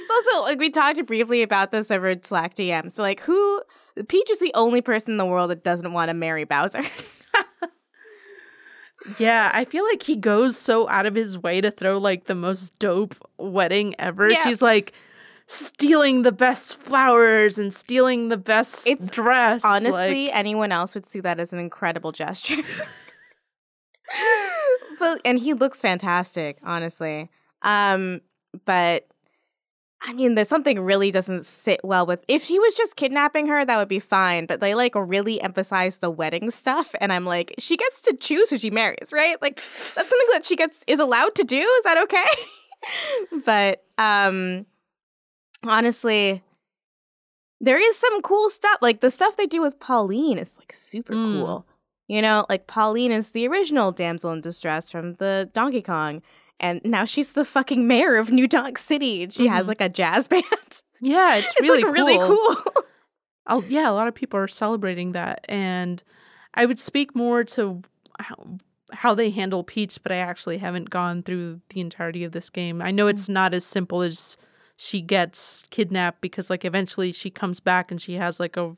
[0.00, 3.62] It's also like we talked briefly about this over Slack DMs, but like, who?
[4.08, 6.82] Peach is the only person in the world that doesn't want to marry Bowser.
[9.18, 12.34] Yeah, I feel like he goes so out of his way to throw like the
[12.34, 14.28] most dope wedding ever.
[14.28, 14.42] Yeah.
[14.42, 14.92] She's like
[15.46, 19.62] stealing the best flowers and stealing the best It's dress.
[19.64, 22.56] like- Honestly, anyone else would see that as an incredible gesture.
[24.98, 27.30] but and he looks fantastic, honestly.
[27.62, 28.20] Um,
[28.66, 29.06] but
[30.00, 32.24] I mean, there's something really doesn't sit well with.
[32.28, 34.46] If he was just kidnapping her, that would be fine.
[34.46, 38.48] But they like really emphasize the wedding stuff, and I'm like, she gets to choose
[38.50, 39.40] who she marries, right?
[39.42, 41.58] Like that's something that she gets is allowed to do.
[41.58, 42.26] Is that okay?
[43.44, 44.66] but um,
[45.64, 46.42] honestly,
[47.60, 48.78] there is some cool stuff.
[48.80, 51.40] Like the stuff they do with Pauline is like super Mm.
[51.42, 51.66] cool.
[52.06, 56.22] You know, like Pauline is the original damsel in distress from the Donkey Kong,
[56.60, 59.68] and now she's the fucking mayor of New Donk City, and she has Mhm.
[59.68, 60.44] like a jazz band.
[61.00, 62.56] Yeah, it's, It's, really like really cool.
[63.46, 66.02] Oh, yeah, a lot of people are celebrating that, and
[66.54, 67.82] I would speak more to
[68.18, 68.58] how,
[68.92, 72.82] how they handle Peach, but I actually haven't gone through the entirety of this game.
[72.82, 73.10] I know Mm.
[73.10, 74.36] it's not as simple as
[74.76, 78.76] she gets kidnapped because, like, eventually she comes back and she has like a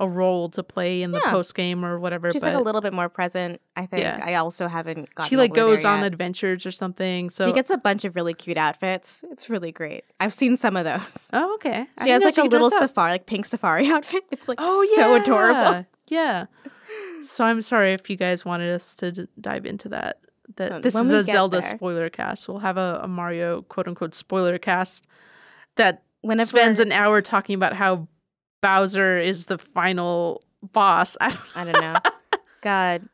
[0.00, 1.30] a role to play in the Yeah.
[1.30, 2.30] post game or whatever.
[2.30, 3.60] She's but like a little bit more present.
[3.76, 4.02] I think.
[4.02, 4.20] Yeah.
[4.24, 5.28] I also haven't gotten.
[5.28, 7.30] she like all the way goes on adventures or something.
[7.30, 9.24] So she gets a bunch of really cute outfits.
[9.30, 10.04] It's really great.
[10.20, 11.30] I've seen some of those.
[11.32, 11.86] oh, okay.
[11.98, 14.24] She didn't has like a little safari, like pink safari outfit.
[14.30, 15.86] It's like Oh so yeah, adorable.
[16.06, 16.46] Yeah.
[17.22, 20.20] So I'm sorry if you guys wanted us to d- dive into that.
[20.56, 21.70] That Um, this is a Zelda there.
[21.70, 22.48] spoiler cast.
[22.48, 25.06] We'll have a, a Mario quote unquote spoiler cast
[25.76, 28.08] that Whenever spends an hour talking about how
[28.62, 31.16] Bowser is the final boss.
[31.20, 31.96] I don't, I don't know.
[32.62, 33.08] God,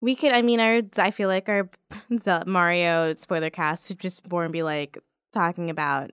[0.00, 0.32] we could.
[0.32, 1.68] I mean, our I feel like our
[2.46, 4.98] Mario spoiler cast should just more be like
[5.32, 6.10] talking about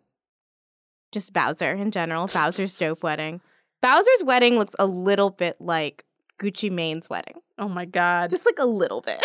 [1.12, 2.28] just Bowser in general.
[2.34, 3.42] Bowser's dope wedding.
[3.82, 6.04] Bowser's wedding looks a little bit like
[6.42, 8.30] Gucci Mane's wedding, oh my god.
[8.30, 9.24] just like a little bit.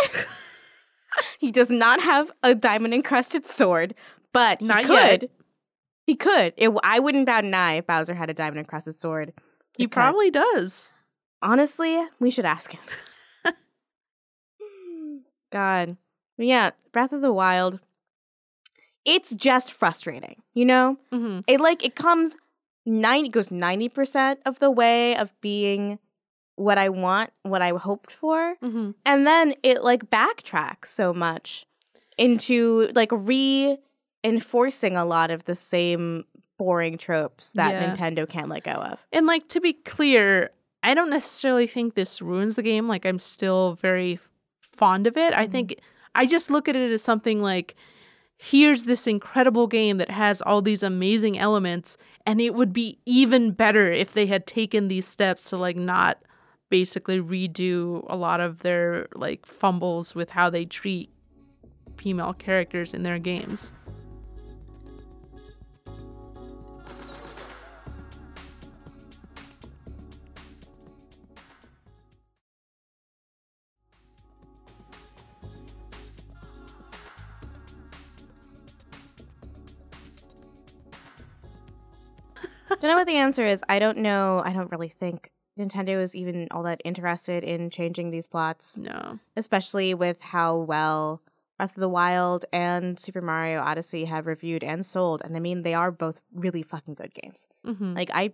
[1.41, 3.95] he does not have a diamond encrusted sword,
[4.33, 5.23] but he Not could.
[5.23, 5.31] yet.
[6.07, 6.53] He could.
[6.57, 9.33] It, I wouldn't bat an eye if Bowser had a diamond across his sword.
[9.77, 10.93] He It probably does.
[11.43, 12.81] Honestly, we should ask him.
[15.51, 15.97] God.
[16.37, 17.81] But yeah, Breath of the Wild.
[19.05, 20.97] It's just frustrating, you know?
[21.13, 22.37] hmm It like it comes
[22.87, 25.99] 90 goes 90% of the way of being
[26.57, 31.67] what I want, what I hoped for, hmm and then it like backtracks so much
[32.17, 33.11] into like
[34.25, 36.25] reinforcing a lot of the same
[36.59, 37.95] boring tropes that Yeah.
[37.95, 39.05] Nintendo can't let go of.
[39.13, 40.51] And like to be clear,
[40.83, 42.89] I don't necessarily think this ruins the game.
[42.89, 44.19] Like I'm still very
[44.61, 45.33] fond of it.
[45.35, 45.51] I Mhm.
[45.53, 45.81] think
[46.15, 47.75] I just look at it as something like
[48.37, 53.53] here's this incredible game that has all these amazing elements and it would be even
[53.53, 56.19] better if they had taken these steps to like not
[56.71, 61.11] basically redo a lot of their like fumbles with how they treat
[61.97, 63.73] female characters in their games.
[82.87, 83.63] Don't know what the answer is.
[83.69, 84.43] I don't know.
[84.45, 89.19] I don't really think Nintendo is even all that interested in changing these plots, No.
[89.37, 91.23] especially with how well
[91.57, 95.23] Breath of the Wild and Super Mario Odyssey have reviewed and sold.
[95.25, 97.47] And I mean, they are both really fucking good games.
[97.65, 98.33] hmm Like, I'm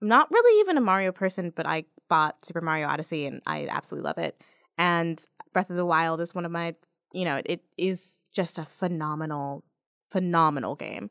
[0.00, 4.06] not really even a Mario person, but I bought Super Mario Odyssey and I absolutely
[4.06, 4.40] love it.
[4.76, 6.74] And Breath of the Wild is one of my,
[7.12, 9.64] you know, it is just a phenomenal,
[10.10, 11.10] phenomenal game.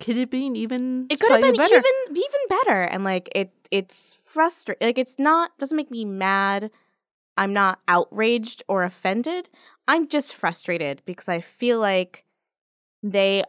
[0.00, 1.76] Could it be even It could have been better?
[1.76, 4.86] even even better, and like it, it's frustrating.
[4.86, 6.70] Like it's not doesn't make me mad.
[7.38, 9.50] I'm not outraged or offended.
[9.86, 12.24] I'm just frustrated because I feel like
[13.02, 13.44] they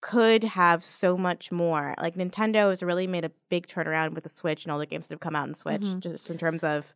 [0.00, 1.94] could have so much more.
[2.00, 5.08] Like Nintendo has really made a big turnaround with the Switch and all the games
[5.08, 6.00] that have come out on Switch, Mhm.
[6.00, 6.94] just in terms of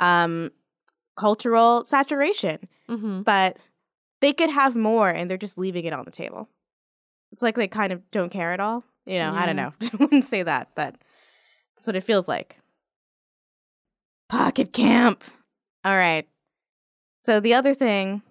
[0.00, 0.50] um,
[1.16, 2.58] cultural saturation.
[2.88, 3.58] hmm But
[4.20, 6.48] they could have more, and they're just leaving it on the table.
[7.32, 8.84] It's like they kind of don't care at all.
[9.06, 9.72] You know, I don't know.
[9.82, 10.94] I wouldn't say that, but
[11.76, 12.56] that's what it feels like.
[14.28, 15.24] Pocket Camp.
[15.84, 16.28] All right.
[17.22, 18.22] So the other thing,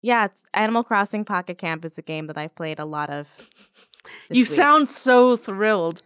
[0.00, 3.28] yeah, it's Animal Crossing Pocket Camp is a game that I've played a lot of.
[4.30, 4.46] You week.
[4.48, 6.02] sound so thrilled.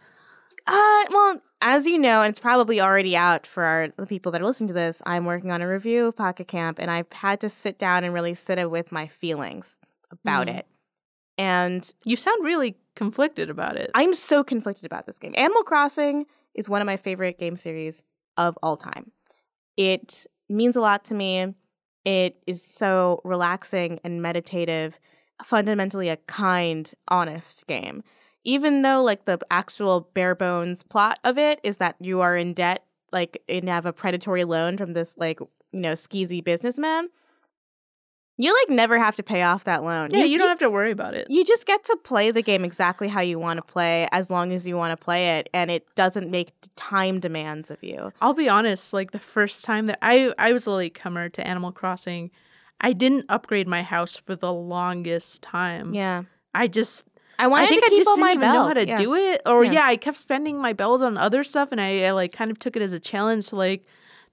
[0.67, 4.41] Uh, well, as you know, and it's probably already out for our, the people that
[4.41, 7.39] are listening to this, I'm working on a review of Pocket Camp, and I've had
[7.41, 9.77] to sit down and really sit with my feelings
[10.11, 10.57] about Hmm.
[10.57, 10.67] it.
[11.37, 13.91] And You sound really conflicted about it.
[13.93, 15.33] I'm so conflicted about this game.
[15.37, 18.03] Animal Crossing is one of my favorite game series
[18.37, 19.11] of all time.
[19.77, 21.53] It means a lot to me.
[22.05, 24.99] It is so relaxing and meditative,
[25.43, 28.03] fundamentally a kind, honest game.
[28.43, 32.53] Even though like the actual bare bones plot of it is that you are in
[32.53, 37.09] debt, like and have a predatory loan from this like, you know, skeezy businessman.
[38.39, 40.09] You like never have to pay off that loan.
[40.11, 41.25] yeah, you, don't have to worry about it.
[41.29, 44.53] you just get to play the game exactly how you want to play as long
[44.53, 48.33] as you want to play it and it doesn't make time demands of you I'll
[48.35, 52.29] be honest, like the first time that I I was a latecomer to Animal Crossing,
[52.79, 55.93] I didn't upgrade my house for the longest time.
[55.93, 56.23] yeah
[56.53, 57.05] I just
[57.39, 58.53] I wanted I think to I keep just all didn't my even bells.
[58.55, 58.97] know how to yeah.
[58.97, 59.41] do it.
[59.45, 59.71] Or Yeah.
[59.73, 59.85] yeah.
[59.85, 62.75] I kept spending my bells on other stuff, and I, I like kind of took
[62.75, 63.85] it as a challenge to like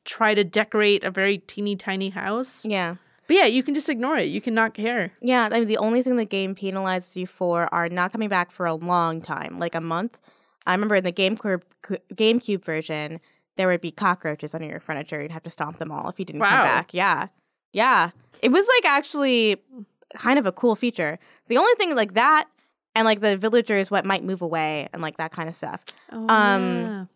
[0.07, 2.65] try to decorate a very teeny tiny house.
[2.65, 2.97] Yeah.
[3.27, 4.25] But yeah, you can just ignore it.
[4.29, 5.13] You can not care.
[5.21, 8.51] Yeah, I mean, the only thing the game penalizes you for are not coming back
[8.51, 10.21] for a long time, like a month.
[10.67, 11.63] I remember in the GameCube,
[12.15, 13.21] GameCube version,
[13.57, 15.21] there would be cockroaches under your furniture.
[15.23, 16.93] You'd have to stomp them all if you didn't come back.
[16.95, 17.29] Yeah.
[17.73, 18.11] Yeah.
[18.43, 19.57] It was like actually
[20.17, 21.19] kind of a cool feature.
[21.49, 22.47] The only thing like that
[22.95, 25.81] and like the villagers what might move away and like that kind of stuff.
[26.13, 27.09] Oh, Um,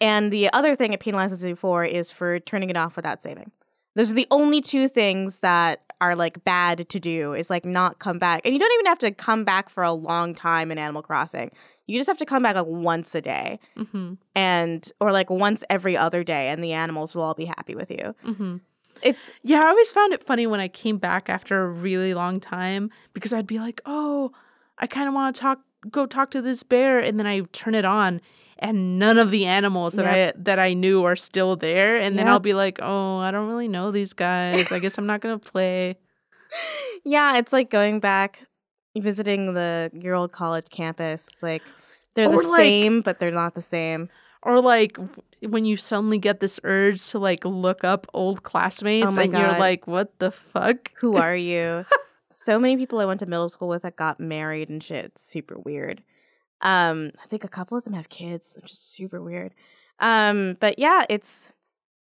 [0.00, 3.50] And the other thing it penalizes you for is for turning it off without saving.
[3.98, 7.98] Those are the only two things that are like bad to do is like not
[7.98, 8.42] come back.
[8.44, 11.50] And you don't even have to come back for a long time in Animal Crossing.
[11.88, 15.64] You just have to come back like once a day hmm and or like once
[15.68, 18.14] every other day and the animals will all be happy with you.
[18.22, 18.58] hmm
[19.02, 22.38] It's Yeah, I always found it funny when I came back after a really long
[22.38, 24.30] time because I'd be like, "Oh,
[24.78, 25.58] I kind of want to talk,
[25.90, 28.20] go talk to this bear," and then I turn it on,
[28.58, 32.28] and none of the animals that I that I knew are still there, and then
[32.28, 34.70] I'll be like, "Oh, I don't really know these guys.
[34.72, 35.98] I guess I'm not gonna play."
[37.04, 38.40] yeah, it's like going back
[38.96, 41.28] visiting the your old college campus.
[41.32, 41.62] It's like
[42.14, 44.08] they're Or, the like- same, but they're not the same.
[44.42, 44.96] Or like
[45.46, 49.58] when you suddenly get this urge to like look up old classmates, Oh and you're
[49.58, 51.84] like, "What the fuck?" Who are you?
[52.30, 55.06] so many people I went to middle school with that got married and shit.
[55.06, 56.02] It's super weird.
[56.60, 59.54] Um, I think a couple of them have kids, which is super weird.
[60.00, 61.52] Um, but yeah, it's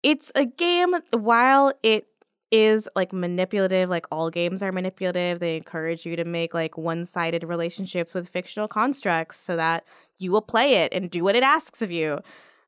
[0.03, 2.07] it's a game while it
[2.51, 7.43] is like manipulative, like all games are manipulative, they encourage you to make like one-sided
[7.43, 9.83] relationships with fictional constructs so that
[10.19, 12.19] you will play it and do what it asks of you.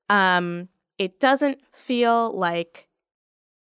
[0.10, 2.88] Um, it doesn't feel like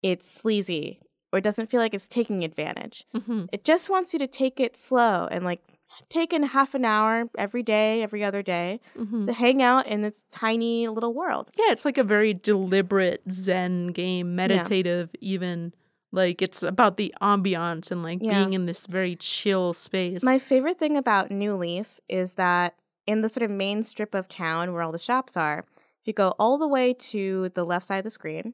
[0.04, 1.00] it's sleazy
[1.34, 3.06] or it doesn't feel like it's taking advantage.
[3.26, 5.62] hmm It just wants you to take it slow and like
[6.10, 10.02] take in half an hour every day, every other day hmm to hang out in
[10.02, 11.50] this tiny little world.
[11.58, 15.74] Yeah, it's like a very deliberate Zen game, meditative, even.
[16.12, 18.36] Like it's about the ambiance and like Yeah.
[18.36, 20.22] being in this very chill space.
[20.22, 22.76] My favorite thing about New Leaf is that
[23.08, 25.66] in the sort of main strip of town where all the shops are,
[26.02, 28.54] if you go all the way to the left side of the screen,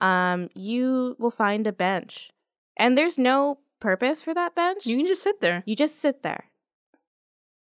[0.00, 2.30] um, you will find a bench.
[2.76, 4.86] And there's no purpose for that bench.
[4.86, 5.62] you can just sit there.
[5.66, 6.44] You just sit there.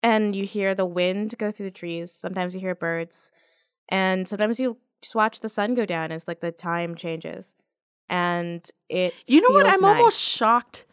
[0.04, 2.12] And you hear the wind go through the trees.
[2.12, 3.32] Sometimes you hear birds.
[3.90, 7.54] And sometimes you just watch the sun go down as like the time changes.
[8.10, 9.66] And it You know what?
[9.68, 9.98] I'm nice.
[9.98, 10.86] almost shocked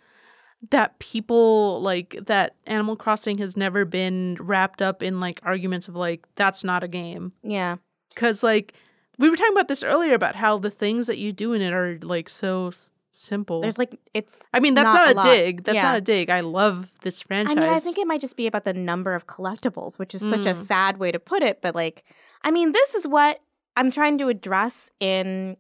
[0.71, 5.95] that people like that Animal Crossing has never been wrapped up in like arguments of
[5.97, 7.33] like that's not a game.
[7.43, 7.77] Yeah.
[8.15, 8.75] Cuz like
[9.19, 11.73] we were talking about this earlier about how the things that you do in it
[11.73, 13.61] are like so s- simple.
[13.61, 15.65] There's like it's I mean, that's not not, a dig.
[15.65, 15.83] That's Yeah.
[15.83, 16.31] not a dig.
[16.31, 17.57] I love this franchise.
[17.57, 20.23] I mean, I think it might just be about the number of collectibles, which is
[20.29, 20.63] such a Mm.
[20.65, 21.61] sad way to put it.
[21.61, 22.05] But like,
[22.43, 23.41] I mean, this is what
[23.77, 25.57] I'm trying to address in,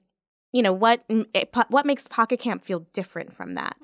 [0.52, 3.76] you know, what it, what makes Pocket Camp feel different from that,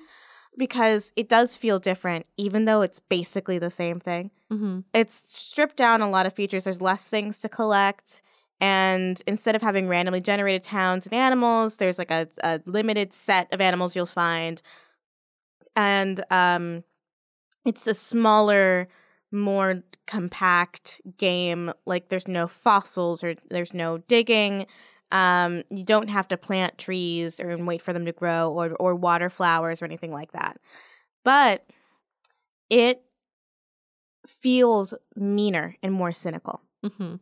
[0.56, 4.30] because it does feel different, even though it's basically the same thing.
[4.50, 6.64] hmm It's stripped down a lot of features.
[6.64, 8.22] There's less things to collect.
[8.60, 13.52] And instead of having randomly generated towns and animals, there's like a, a limited set
[13.52, 14.62] of animals you'll find.
[15.76, 16.84] And um,
[17.64, 18.88] it's a smaller,
[19.32, 21.72] more compact game.
[21.86, 24.66] Like there's no fossils or there's no digging.
[25.12, 28.94] Um, you don't have to plant trees or wait for them to grow or or
[28.94, 30.58] water flowers or anything like that.
[31.24, 31.64] But
[32.70, 33.02] it
[34.26, 36.62] feels meaner and more cynical.
[36.82, 37.16] hmm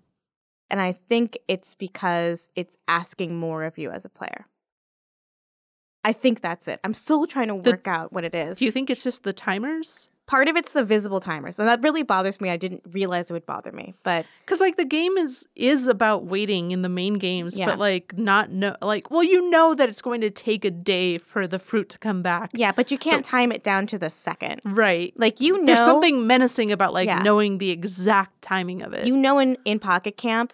[0.72, 4.46] And I think it's because it's asking more of you as a player.
[6.04, 6.80] I think that's it.
[6.82, 8.58] I'm still trying to The- work out what it is.
[8.58, 10.08] Do you think it's just the timers?
[10.26, 12.48] Part of it's the visible timers, and that really bothers me.
[12.48, 16.24] I didn't realize it would bother me, but Because like the game is is about
[16.24, 17.66] waiting in the main games, Yeah.
[17.66, 21.18] but like not no like well you know that it's going to take a day
[21.18, 22.50] for the fruit to come back.
[22.54, 24.60] yeah, but you can't time it down to the second.
[24.64, 25.12] Right.
[25.18, 27.18] Like you know, There's something menacing about like Yeah.
[27.22, 29.06] knowing the exact timing of it.
[29.06, 30.52] you know in in Pocket Camp,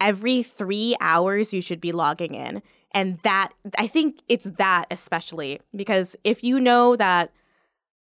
[0.00, 2.62] every three hours you should be logging in,
[2.92, 7.32] and that I think it's that especially because if you know that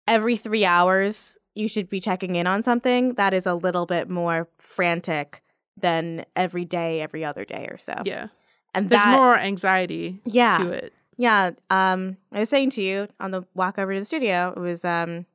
[0.08, 4.10] every three hours you should be checking in on something, that is a little bit
[4.10, 5.42] more frantic
[5.78, 7.94] than every day, every other day or so.
[8.06, 8.28] yeah.
[8.74, 10.94] and There's that more anxiety yeah to it.
[11.18, 11.52] yeah.
[11.70, 14.84] Um, I was saying to you on the walk over to the studio, it was
[14.86, 15.26] um,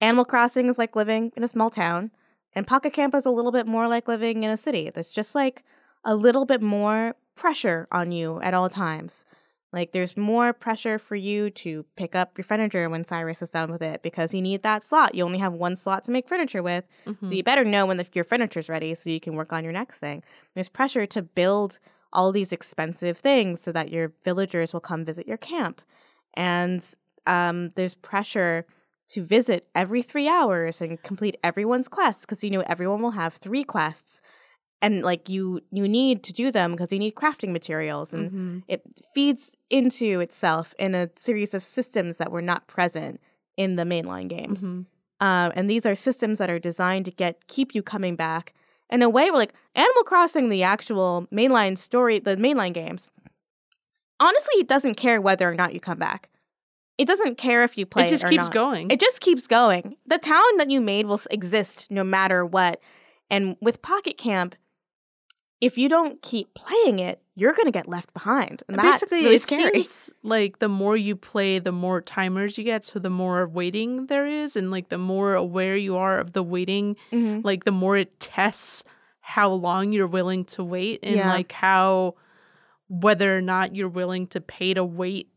[0.00, 2.10] Animal Crossing is like living in a small town,
[2.56, 4.90] and Pocket Camp is a little bit more like living in a city.
[4.92, 5.62] That's just like
[6.04, 9.26] a little bit more pressure on you at all times.
[9.74, 13.70] Like there's more pressure for you to pick up your furniture when Cyrus is done
[13.70, 15.14] with it because you need that slot.
[15.14, 16.84] You only have one slot to make furniture with.
[17.06, 17.26] Mm-hmm.
[17.26, 19.74] So you better know when the, your furniture's ready so you can work on your
[19.74, 20.22] next thing.
[20.54, 21.78] There's pressure to build
[22.10, 25.82] all these expensive things so that your villagers will come visit your camp.
[26.32, 26.82] And
[27.26, 28.64] um, there's pressure
[29.08, 33.34] to visit every three hours and complete everyone's quests because you know everyone will have
[33.34, 34.20] three quests
[34.82, 38.58] and like you you need to do them because you need crafting materials and Mm-hmm.
[38.68, 38.82] it
[39.14, 43.20] feeds into itself in a series of systems that were not present
[43.56, 44.86] in the mainline games Mhm.
[45.20, 48.52] um, and these are systems that are designed to get keep you coming back
[48.90, 53.10] in a way where like animal crossing the actual mainline story the mainline games
[54.20, 56.28] honestly it doesn't care whether or not you come back
[56.98, 58.52] it doesn't care if you play It just or keeps not.
[58.52, 58.90] going.
[58.90, 59.96] It just keeps going.
[60.06, 62.80] The town that you made will exist no matter what.
[63.30, 64.54] And with Pocket Camp,
[65.60, 68.62] if you don't keep playing it, you're going to get left behind.
[68.68, 69.82] And that's Basically, really it scary.
[69.82, 72.84] seems like the more you play, the more timers you get.
[72.84, 76.42] So the more waiting there is, and like the more aware you are of the
[76.42, 77.44] waiting, Mhm.
[77.44, 78.84] like the more it tests
[79.20, 81.30] how long you're willing to wait, and Yeah.
[81.32, 82.14] like how
[82.88, 85.28] whether or not you're willing to pay to wait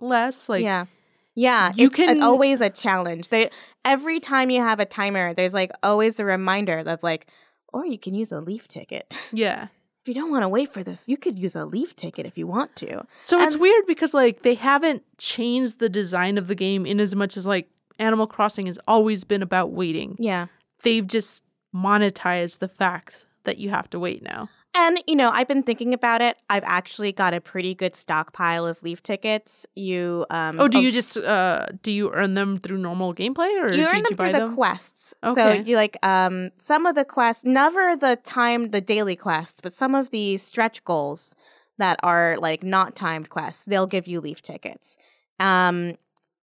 [0.00, 0.48] less.
[0.48, 0.86] Like yeah.
[1.34, 3.28] Yeah, you it's an- always a challenge.
[3.28, 3.50] They
[3.84, 7.26] every time you have a timer, there's like always a reminder of like,
[7.72, 9.14] or you can use a leaf ticket.
[9.32, 9.68] yeah.
[10.02, 12.38] if you don't want to wait for this, you could use a leaf ticket if
[12.38, 13.04] you want to.
[13.20, 17.14] So it's weird because like they haven't changed the design of the game in as
[17.16, 17.68] much as like
[17.98, 20.16] Animal Crossing has always been about waiting.
[20.18, 20.46] Yeah.
[20.82, 21.42] They've just
[21.74, 24.48] monetized the fact that you have to wait now.
[24.76, 26.36] And, you know, I've been thinking about it.
[26.50, 29.66] I've actually got a pretty good stockpile of leaf tickets.
[29.76, 33.50] You um Oh, do a- you just uh do you earn them through normal gameplay
[33.62, 34.54] or you earn you them buy through the them?
[34.56, 35.14] quests.
[35.34, 39.72] So you like um some of the quests, never the timed the daily quests, but
[39.72, 41.34] some of the stretch goals
[41.78, 44.98] that are like not timed quests, they'll give you leaf tickets.
[45.38, 45.96] Um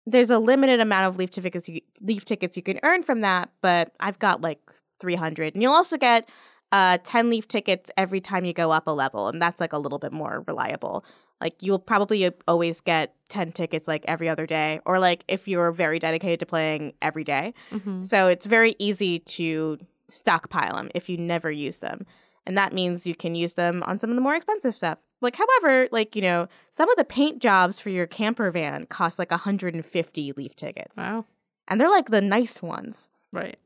[0.09, 3.51] there's a limited amount of leaf tickets you, leaf tickets you can earn from that,
[3.61, 4.61] but I've got like
[5.01, 5.55] 300.
[5.55, 6.29] And you'll also get
[6.73, 9.79] uh 10 leaf tickets every time you go up a level, and that's like a
[9.79, 11.05] little bit more reliable.
[11.41, 15.71] Like you'll probably always get 10 tickets like every other day or like if you're
[15.71, 17.53] very dedicated to playing every day.
[17.71, 18.03] Mhm.
[18.03, 22.07] So it's very easy to stockpile them if you never use them.
[22.47, 24.99] And that means you can use them on some of the more expensive stuff.
[25.21, 29.19] Like, however, like, you know, some of the paint jobs for your camper van cost
[29.19, 30.97] like 150 leaf tickets.
[30.97, 31.25] Wow.
[31.69, 33.09] And they're like the nice ones.
[33.33, 33.59] Right.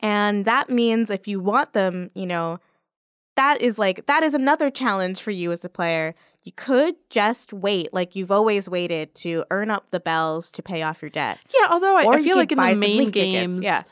[0.00, 2.58] And that means if you want them, you know,
[3.36, 6.14] that is like, that is another challenge for you as a player.
[6.42, 10.82] You could just wait like you've always waited to earn up the bells to pay
[10.82, 11.38] off your debt.
[11.52, 13.82] Yeah, although I, I feel like in the main tickets, games, yeah.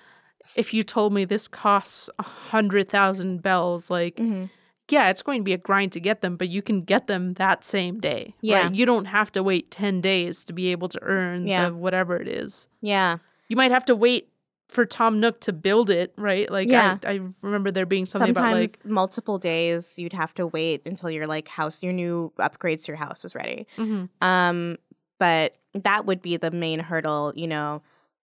[0.54, 4.44] if you told me this costs a hundred thousand bells, like Mm-hmm.
[4.88, 7.34] yeah, it's going to be a grind to get them, but you can get them
[7.34, 8.34] that same day.
[8.40, 8.62] Yeah.
[8.64, 8.74] Right?
[8.74, 11.68] You don't have to wait ten days to be able to earn Yeah.
[11.70, 12.68] the whatever it is.
[12.80, 13.16] Yeah.
[13.48, 14.28] You might have to wait
[14.74, 16.50] for Tom Nook to build it, right?
[16.50, 16.98] Like Yeah.
[17.04, 20.82] I, I remember there being something Sometimes about like multiple days you'd have to wait
[20.84, 23.66] until your like house, your new upgrades to your house was ready.
[23.78, 24.08] Mhm.
[24.20, 24.76] Um,
[25.18, 27.82] but that would be the main hurdle, you know,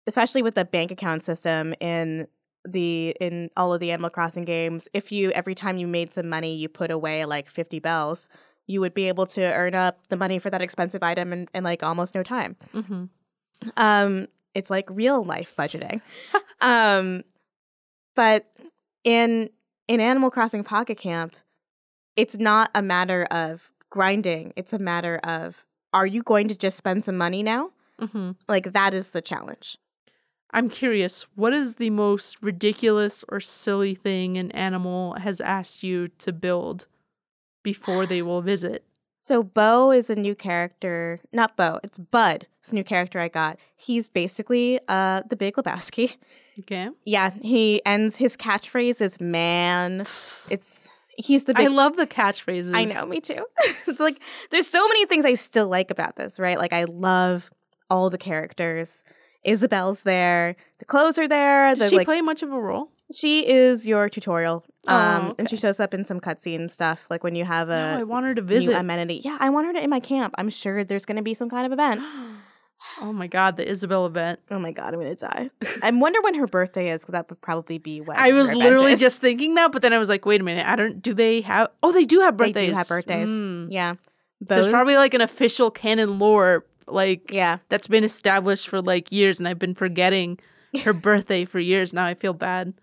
[0.07, 2.29] especially with the bank account system in
[2.67, 4.89] the in all of the Animal Crossing games.
[4.95, 8.29] If you every time you made some money, you put away like fifty bells,
[8.67, 11.65] you would be able to earn up the money for that expensive item in, in
[11.65, 12.57] like almost no time.
[12.75, 13.09] Mhm.
[13.77, 16.01] Um, it's like real life budgeting.
[16.61, 17.23] um,
[18.17, 18.47] but
[19.05, 19.51] in
[19.89, 21.37] in Animal Crossing Pocket Camp,
[22.17, 24.53] it's not a matter of grinding.
[24.57, 27.71] It's a matter of are you going to just spend some money now?
[28.01, 28.37] Mhm.
[28.49, 29.79] Like that is the challenge.
[30.53, 36.09] I'm curious, what is the most ridiculous or silly thing an animal has asked you
[36.19, 36.87] to build
[37.63, 38.85] before they will visit?
[39.21, 41.21] So Beau is a new character.
[41.33, 42.47] Not Beau, it's Bud.
[42.71, 43.59] A new character I got.
[43.77, 46.17] He's basically uh the Big Lebowski.
[46.61, 46.89] Okay.
[47.05, 50.01] Yeah, he ends his catchphrase is man.
[50.01, 52.75] It's he's the Big, I love the catchphrases.
[52.75, 53.45] I know, me too.
[53.87, 56.59] it's like there's so many things I still like about this, right?
[56.59, 57.51] Like I love
[57.91, 59.05] all the characters.
[59.45, 60.57] Isabelle's there.
[60.79, 61.69] The clothes are there.
[61.71, 62.91] Does the, she like, play much of a role?
[63.13, 64.65] she is your tutorial.
[64.87, 67.75] Oh, Um, and she shows up in some cutscene stuff, like when you have no,
[67.75, 68.75] I a want her to visit.
[68.75, 69.21] amenity.
[69.23, 70.35] Yeah, I want her to in my camp.
[70.39, 72.01] I'm sure there's going to be some kind of event.
[73.01, 74.41] oh my god, the Isabelle event.
[74.51, 75.51] Oh my god, I'm to die.
[75.83, 78.97] I wonder when her birthday is because that would probably be when I was literally
[78.97, 81.41] just thinking that, but then I was like, wait a minute, I don't do they
[81.43, 82.55] have Oh, they do have birthdays.
[82.55, 83.29] They do have birthdays.
[83.29, 83.69] Mm.
[83.71, 83.95] Yeah,
[84.41, 87.59] There's probably like an official canon lore like yeah.
[87.69, 90.39] that's been established for like years and I've been forgetting
[90.83, 92.05] her birthday for years now.
[92.05, 92.75] I feel bad.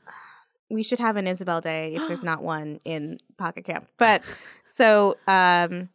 [0.70, 3.88] we should have an Isabelle Day if there's not one in Pocket Camp.
[3.98, 4.24] But
[4.66, 5.90] so um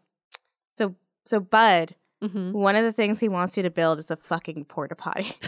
[0.77, 0.95] so
[1.25, 1.95] so Bud
[2.29, 2.53] Mhm.
[2.53, 5.33] one of the things he wants you to build is a fucking porta potty.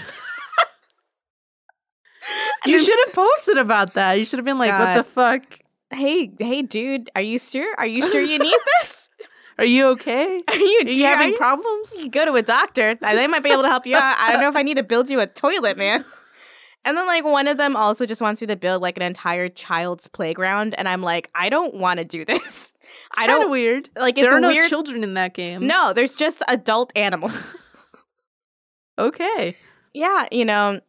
[2.66, 4.14] You should have posted about that.
[4.18, 5.42] You should have been like, "What the fuck?
[5.90, 7.74] Hey, hey, dude, are you sure?
[7.78, 9.08] Are you sure you need this?
[9.58, 10.42] Are you okay?
[10.48, 12.96] Are you, Are you are having you- problems?" you go to a doctor.
[12.96, 14.16] They might be able to help you out.
[14.18, 16.04] I don't know if I need to build you a toilet, man.
[16.88, 19.50] And then like one of them also just wants you to build like an entire
[19.50, 22.72] child's playground, and I'm like, I don't want to do this.
[23.14, 23.90] I don't weird.
[23.94, 24.16] like.
[24.16, 24.70] It's there are no weird.
[24.70, 25.66] children in that game.
[25.66, 27.54] no, there's just adult animals.
[28.98, 29.56] Okay.
[29.94, 30.80] yeah, you know,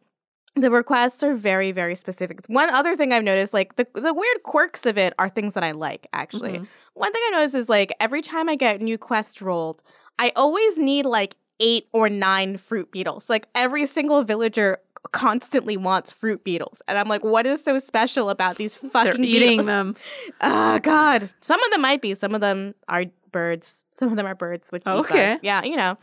[0.56, 2.40] the requests are very very specific.
[2.48, 5.62] One other thing I've noticed, like the the weird quirks of it, are things that
[5.62, 6.58] I like actually.
[6.58, 6.66] Mhm.
[6.94, 9.82] One thing I notice is like every time I get a new quest rolled,
[10.18, 13.30] I always need like eight or nine fruit beetles.
[13.30, 14.78] Like every single villager
[15.12, 16.82] constantly wants fruit beetles.
[16.88, 19.66] And I'm like, what is so special about these They're fucking eating beetles?
[19.66, 19.96] them.
[20.40, 21.28] Oh god.
[21.40, 22.14] Some of them might be.
[22.14, 23.84] Some of them are birds.
[23.94, 25.32] Some of them are birds which oh, Okay.
[25.32, 25.40] bugs.
[25.42, 25.96] Yeah, you know.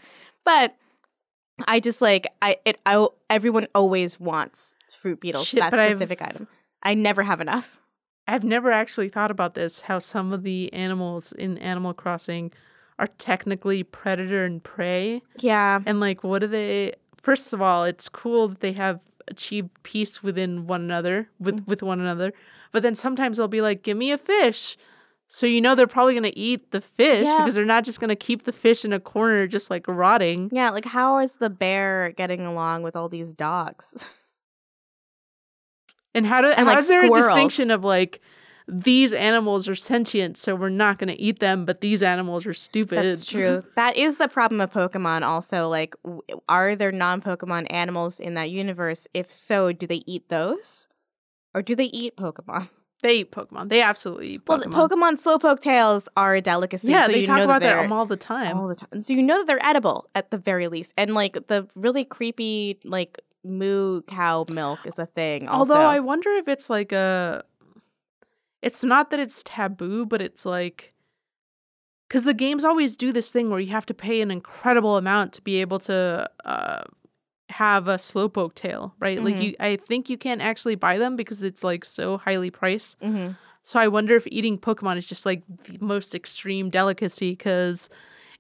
[0.45, 0.75] But
[1.67, 5.91] I just like I it I everyone always wants fruit beetles, Shit, that but I've-
[5.93, 6.47] specific item.
[6.83, 7.77] I never have enough.
[8.27, 9.81] I've never actually thought about this.
[9.81, 12.51] How some of the animals in Animal Crossing
[12.99, 15.79] are technically predator and prey, Yeah.
[15.85, 16.93] and like, what do they?
[17.27, 21.67] First of all, it's cool that they have achieved peace within one another, with Mm.
[21.67, 22.31] with one another.
[22.71, 24.77] But then sometimes they'll be like, "Give me a fish."
[25.27, 27.39] So you know they're probably gonna eat the fish Yeah.
[27.39, 30.49] because they're not just gonna keep the fish in a corner just like rotting.
[30.53, 34.05] Yeah, like how is the bear getting along with all these dogs?
[36.15, 37.25] And how do And, how like, is there squirrels.
[37.25, 38.21] a distinction of like
[38.67, 42.53] these animals are sentient, so we're not going to eat them, but these animals are
[42.53, 42.97] stupid?
[43.03, 43.63] That's true.
[43.75, 45.23] That is the problem of Pokemon.
[45.23, 49.07] Also, like, w- are there non-Pokemon animals in that universe?
[49.13, 50.87] If so, do they eat those,
[51.55, 52.69] or do they eat Pokemon?
[53.03, 53.69] they eat Pokemon.
[53.69, 54.89] They absolutely eat Well, Pokemon.
[54.89, 56.87] the Pokemon Slowpoke tails are a delicacy.
[56.89, 58.57] yeah, so they you talk about that that all the time.
[58.57, 59.03] all the time.
[59.03, 62.79] So you know that they're edible at the very least, and like the really creepy
[62.83, 65.47] like moo cow milk is a thing.
[65.47, 67.43] Also, Although I wonder if it's like a,
[68.67, 70.93] it's not that it's taboo, but it's like,
[72.07, 75.33] because the games always do this thing where you have to pay an incredible amount
[75.33, 76.83] to be able to uh,
[77.49, 79.21] have a slowpoke tail, right?
[79.23, 79.41] Like Mhm.
[79.41, 82.97] you, I think you can't actually buy them because it's like so highly priced.
[83.01, 83.31] hmm
[83.63, 87.89] So I wonder if eating Pokemon is just like the most extreme delicacy because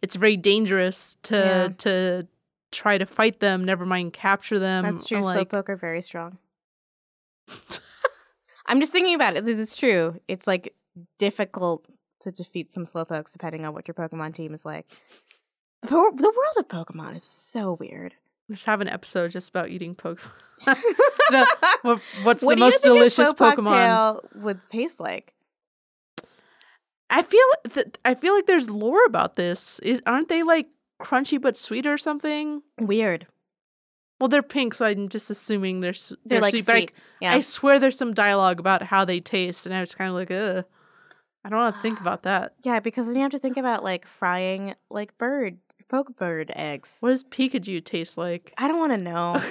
[0.01, 1.69] it's very dangerous to Yeah.
[1.85, 2.27] to
[2.71, 3.63] try to fight them.
[3.65, 4.83] Never mind capture them.
[4.85, 5.21] that's true.
[5.21, 6.37] Like, Slowpoke are very strong.
[8.67, 9.47] I'm just thinking about it.
[9.47, 10.19] It's true.
[10.27, 10.73] It's like
[11.19, 11.87] difficult
[12.21, 14.85] to defeat some slowpokes depending on what your Pokemon team is like.
[15.83, 18.15] The, po- the world of Pokemon is so weird.
[18.49, 20.31] Let's have an episode just about eating Pokemon.
[20.65, 21.47] the,
[21.81, 24.19] what, what's what the most delicious Pokemon?
[24.35, 25.33] would taste like?
[27.09, 29.79] I feel that I feel like there's lore about this.
[29.79, 30.67] Is, aren't they like
[31.01, 32.63] crunchy but sweet or something?
[32.79, 33.27] Weird.
[34.19, 36.65] Well, they're pink, so I'm just assuming they're They're, they're, like sweet.
[36.65, 36.91] sweet.
[36.93, 37.33] But yeah.
[37.33, 40.15] I, I swear there's some dialogue about how they taste, and I was kind of
[40.15, 40.65] like, ugh.
[41.45, 42.55] I don't want to think about that.
[42.63, 46.97] yeah, because then you have to think about like frying like bird poke bird eggs.
[46.99, 48.53] What does Pikachu taste like?
[48.57, 49.41] I don't want to know.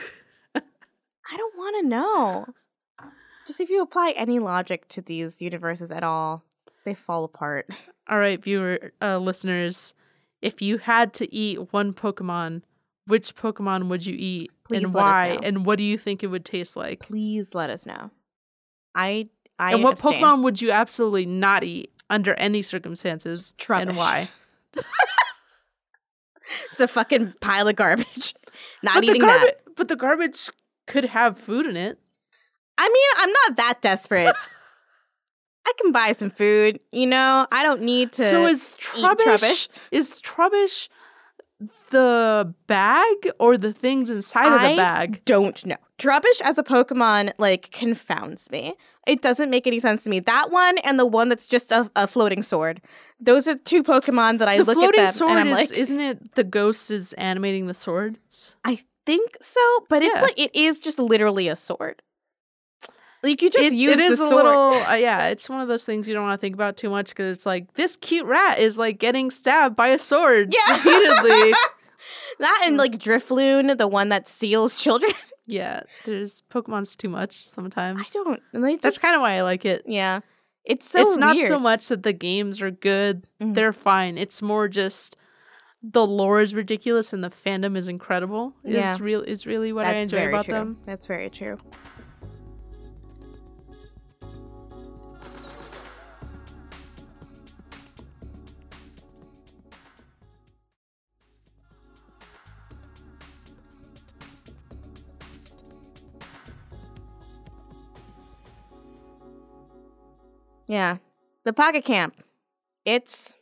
[0.54, 2.46] I don't want to know.
[3.46, 6.42] Just if you apply any logic to these universes at all,
[6.84, 7.68] they fall apart.
[8.08, 9.92] All right, viewer, uh, listeners,
[10.40, 12.62] if you had to eat one Pokemon,
[13.06, 15.38] which Pokemon would you eat Please and why?
[15.42, 17.00] And what do you think it would taste like?
[17.00, 18.10] Please let us know.
[18.94, 20.14] I I and what abstain.
[20.14, 23.54] Pokemon would you absolutely not eat under any circumstances?
[23.58, 23.82] Trubbish.
[23.82, 24.28] And why?
[26.72, 28.34] It's a fucking pile of garbage.
[28.82, 29.54] Not but eating the that.
[29.76, 30.48] But the garbage
[30.86, 31.98] could have food in it.
[32.78, 34.34] I mean, I'm not that desperate.
[35.66, 37.46] I can buy some food, you know.
[37.50, 38.30] I don't need to.
[38.30, 39.68] so is Trubbish, Trubbish.
[39.90, 40.88] is Trubbish
[41.90, 45.22] the bag or the things inside of the bag?
[45.24, 45.76] don't know.
[45.98, 48.74] Trubbish as a Pokemon like confounds me.
[49.06, 50.20] It doesn't make any sense to me.
[50.20, 52.82] That one and the one that's just a, a floating sword.
[53.18, 55.72] Those are two Pokemon that I the look at them sword and I'm is like,
[55.78, 58.56] isn't it the ghost is animating the swords?
[58.64, 62.02] I think so, but it's like it is just literally a sword.
[63.26, 65.84] Like you just it, use it is a little uh, yeah it's one of those
[65.84, 68.58] things you don't want to think about too much because it's like this cute rat
[68.58, 70.76] is like getting stabbed by a sword Yeah.
[70.76, 71.52] repeatedly
[72.38, 75.12] that and like Drifloon, the one that steals children.
[75.46, 78.40] yeah there's pokemon's too much sometimes I don't.
[78.52, 80.20] and They just, that's kind of why i like it yeah.
[80.64, 81.48] It's so it's not weird.
[81.48, 83.54] so much that the games are good Mhm.
[83.54, 85.16] they're fine it's more just
[85.82, 88.96] the lore is ridiculous and the fandom is incredible is Yeah.
[89.00, 90.54] real is really what i enjoy about true.
[90.54, 91.58] them That's very true.
[110.68, 110.98] Yeah.
[111.44, 112.16] The Pocket Camp.
[112.84, 113.32] It's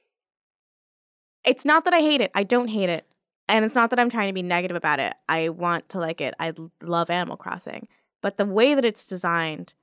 [1.45, 2.31] it's not that I hate it.
[2.35, 3.07] I don't hate it.
[3.49, 5.15] And it's not that I'm trying to be negative about it.
[5.29, 6.35] I want to like it.
[6.41, 7.89] I love Animal Crossing.
[8.23, 9.75] But the way that it's designed,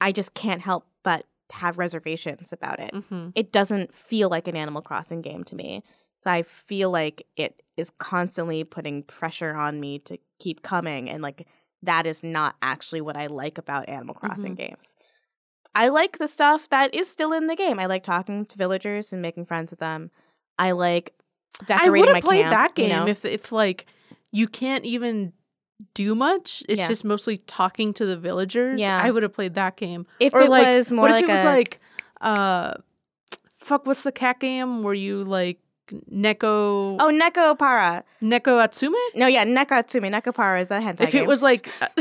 [0.00, 2.92] I just can't help but have reservations about it.
[2.92, 3.30] Mm-hmm.
[3.36, 5.84] It doesn't feel like an Animal Crossing game to me.
[6.24, 11.22] So I feel like it is constantly putting pressure on me to keep coming and
[11.22, 11.46] like
[11.82, 14.95] that is not actually what I like about Animal Crossing games.
[15.76, 17.78] I like the stuff that is still in the game.
[17.78, 20.10] I like talking to villagers and making friends with them.
[20.58, 21.12] I like
[21.66, 23.06] decorating I would have played camp, that you game know?
[23.06, 23.86] if if like
[24.32, 25.32] you can't even
[25.94, 26.62] do much.
[26.68, 26.88] It's Yeah.
[26.88, 28.80] just mostly talking to the villagers.
[28.80, 28.98] Yeah.
[29.02, 30.06] I would have played that game.
[30.18, 31.80] if or it like, was more what if like it was a, like
[32.22, 32.74] uh
[33.58, 35.58] fuck what's the cat game where you like
[36.10, 38.02] Neko oh Neko Para.
[38.22, 38.94] Neko Atsume?
[39.14, 40.10] No, yeah, Neko Atsume.
[40.10, 41.22] Neko Para is a hentai If game.
[41.22, 41.68] it was like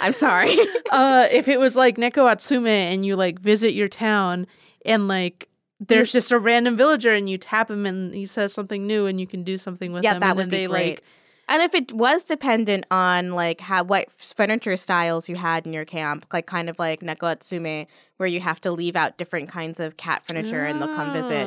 [0.00, 0.56] I'm sorry.
[0.90, 4.46] uh if it was like Neko Atsume and you like visit your town
[4.84, 5.48] and like
[5.80, 9.20] there's just a random villager and you tap him and he says something new and
[9.20, 10.88] you can do something with Yeah, him that and would then be they great.
[10.90, 11.04] like
[11.48, 15.84] And if it was dependent on like how what furniture styles you had in your
[15.84, 17.86] camp, like kind of like Neko Atsume,
[18.16, 21.46] where you have to leave out different kinds of cat furniture and they'll come visit.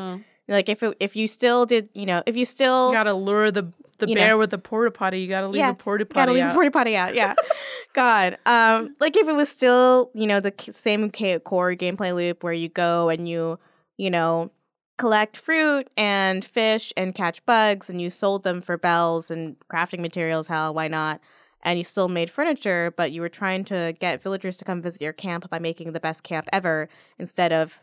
[0.50, 3.52] Like if it, if you still did, you know, if you still You gotta lure
[3.52, 4.22] the the You know.
[4.22, 5.20] bear with the porta potty.
[5.22, 6.16] You gotta leave Yeah, a porta potty.
[6.20, 6.52] gotta leave out.
[6.52, 7.14] a porta potty out.
[7.16, 7.36] Yeah,
[7.94, 8.38] God.
[8.46, 12.70] Um, like if it was still, you know, the same core gameplay loop where you
[12.70, 13.60] go and you,
[13.98, 14.52] you know,
[14.98, 20.00] collect fruit and fish and catch bugs and you sold them for bells and crafting
[20.00, 20.48] materials.
[20.48, 21.20] Hell, why not?
[21.62, 25.02] And you still made furniture, but you were trying to get villagers to come visit
[25.02, 26.88] your camp by making the best camp ever
[27.18, 27.80] instead of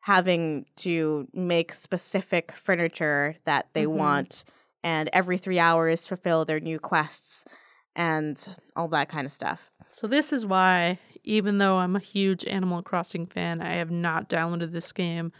[0.00, 3.92] having to make specific furniture that they Mhm.
[3.96, 4.44] want
[4.82, 7.44] and every three hours fulfill their new quests
[7.94, 9.70] and all that kind of stuff.
[9.88, 14.28] So this is why, even though I'm a huge Animal Crossing fan, I have not
[14.30, 15.32] downloaded this game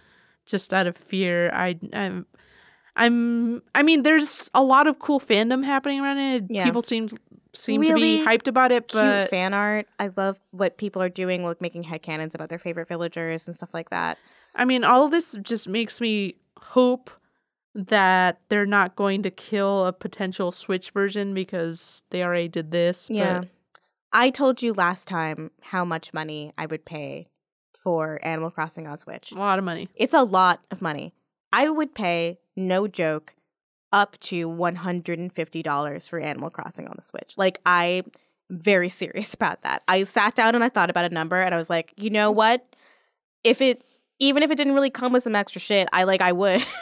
[0.46, 1.50] just out of fear.
[1.54, 2.26] I I'm
[2.96, 6.44] I'm I mean there's a lot of cool fandom happening around it.
[6.50, 6.64] Yeah.
[6.64, 7.08] People seem
[7.54, 9.86] seem to be hyped about it, Cute but fan art.
[9.98, 13.72] I love what people are doing, like making headcanons about their favorite villagers and stuff
[13.72, 14.18] like that.
[14.54, 17.10] I mean all of this just makes me hope
[17.74, 23.08] that they're not going to kill a potential Switch version because they already did this.
[23.08, 23.40] Yeah.
[23.40, 23.48] But
[24.12, 27.28] I told you last time how much money I would pay
[27.74, 29.32] for Animal Crossing on Switch.
[29.32, 29.88] a lot of money.
[29.94, 31.14] It's a lot of money.
[31.52, 33.34] I would pay, no joke,
[33.92, 37.34] up to $150 for Animal Crossing on the Switch.
[37.36, 38.10] Like, I'm
[38.50, 39.82] very serious about that.
[39.88, 42.30] I sat down and I thought about a number and I was like, you know
[42.30, 42.66] what?
[43.44, 43.84] If it,
[44.20, 46.64] even if it didn't really come with some extra shit, I like, I would.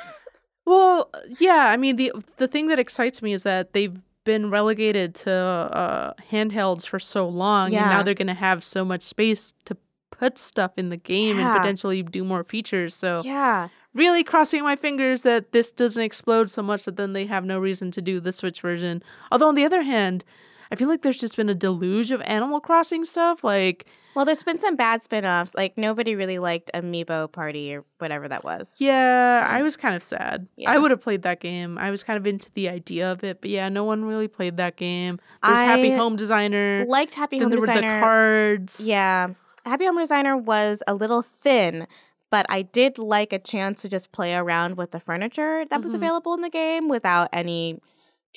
[0.66, 5.14] Well, yeah, I mean the the thing that excites me is that they've been relegated
[5.14, 9.55] to uh, handhelds for so long, and now they're going to have so much space
[9.64, 9.78] to
[10.11, 11.53] put stuff in the game Yeah.
[11.53, 12.95] and potentially do more features.
[12.95, 13.68] So, yeah.
[13.95, 17.59] really crossing my fingers that this doesn't explode so much that then they have no
[17.59, 19.03] reason to do the Switch version.
[19.32, 20.22] Although on the other hand,
[20.70, 24.42] I feel like there's just been a deluge of Animal Crossing stuff, like Well, there's
[24.42, 25.54] been some bad spin offs.
[25.54, 28.74] Like, nobody really liked Amiibo Party or whatever that was.
[28.78, 30.48] Yeah, I was kind of sad.
[30.56, 30.70] Yeah.
[30.70, 31.78] I would have played that game.
[31.78, 34.56] I was kind of into the idea of it, but yeah, no one really played
[34.56, 35.20] that game.
[35.44, 36.84] There's Happy Home Designer.
[36.88, 37.94] Liked Happy then Home there were Designer.
[38.00, 38.80] the cards.
[38.86, 39.28] Yeah.
[39.64, 41.86] Happy Home Designer was a little thin,
[42.30, 45.92] but I did like a chance to just play around with the furniture that was
[45.92, 45.96] Mhm.
[45.96, 47.80] available in the game without any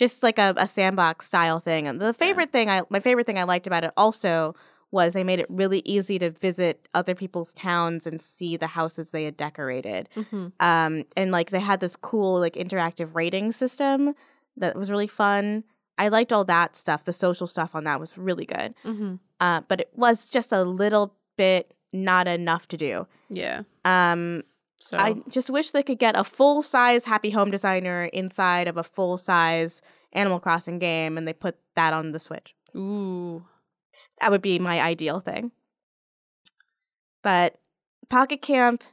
[0.02, 1.88] just like a, a sandbox style thing.
[1.88, 4.56] And the favorite thing I my favorite thing I liked about it also
[4.90, 9.12] was they made it really easy to visit other people's towns and see the houses
[9.12, 10.10] they had decorated.
[10.16, 14.16] hmm Um and like they had this cool like interactive rating system
[14.58, 15.64] that was really fun.
[16.00, 17.04] I liked all that stuff.
[17.04, 20.64] The social stuff on that was really good hmm uh, but it was just a
[20.64, 23.08] little bit not enough to do.
[23.30, 23.64] Yeah.
[23.86, 24.44] Um,
[24.82, 28.78] So I just wish they could get a full size Happy Home Designer inside of
[28.78, 29.80] a full size
[30.12, 32.56] Animal Crossing game, and they put that on the Switch.
[32.76, 33.46] ooh.
[34.20, 35.52] That would be my ideal thing.
[37.24, 37.60] But
[38.10, 38.84] Pocket Camp.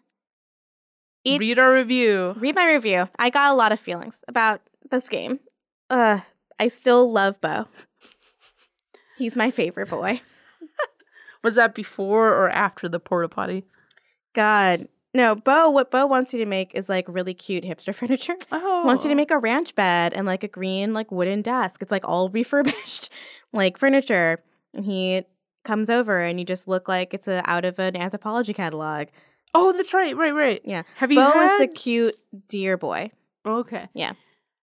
[1.26, 2.34] Read our review.
[2.38, 3.08] read my review.
[3.18, 5.40] I got a lot of feelings about this game.
[5.90, 6.20] Uh,
[6.58, 7.66] I still love Beau.
[9.18, 10.22] He's my favorite boy.
[11.44, 13.64] Was that before or after the porta potty?
[14.34, 14.88] God.
[15.14, 18.36] No, Beau, what Beau wants you to make is like really cute hipster furniture.
[18.52, 18.84] Oh.
[18.84, 19.16] Wants you to oh.
[19.16, 21.82] make a ranch bed and like a green like wooden desk.
[21.82, 23.10] It's like all refurbished
[23.52, 24.42] like furniture.
[24.74, 25.24] And he
[25.64, 29.08] comes over and you just look like it's a, out of an Anthropologie catalog.
[29.54, 30.16] Oh, that's right.
[30.16, 30.60] Right, right.
[30.64, 30.82] Yeah.
[30.96, 32.16] Have you Beau had is the cute
[32.48, 33.10] deer boy.
[33.46, 33.88] Okay.
[33.94, 34.12] Yeah.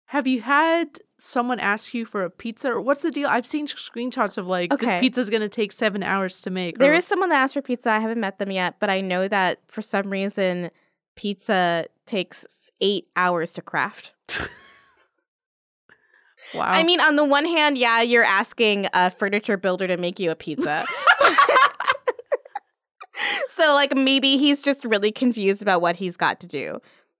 [0.05, 3.27] Have you had someone asks you for a pizza or what's the deal?
[3.27, 4.85] I've seen screenshots of like Okay.
[4.85, 6.77] this pizza's gonna take seven hours to make.
[6.77, 7.91] There or- is someone that asked for pizza.
[7.91, 10.71] I haven't met them yet, but I know that for some reason,
[11.15, 14.13] pizza takes eight hours to craft.
[16.53, 16.61] wow.
[16.63, 20.31] I mean, on the one hand, yeah, you're asking a furniture builder to make you
[20.31, 20.85] a pizza.
[23.47, 26.79] so, like, maybe he's just really confused about what he's got to do.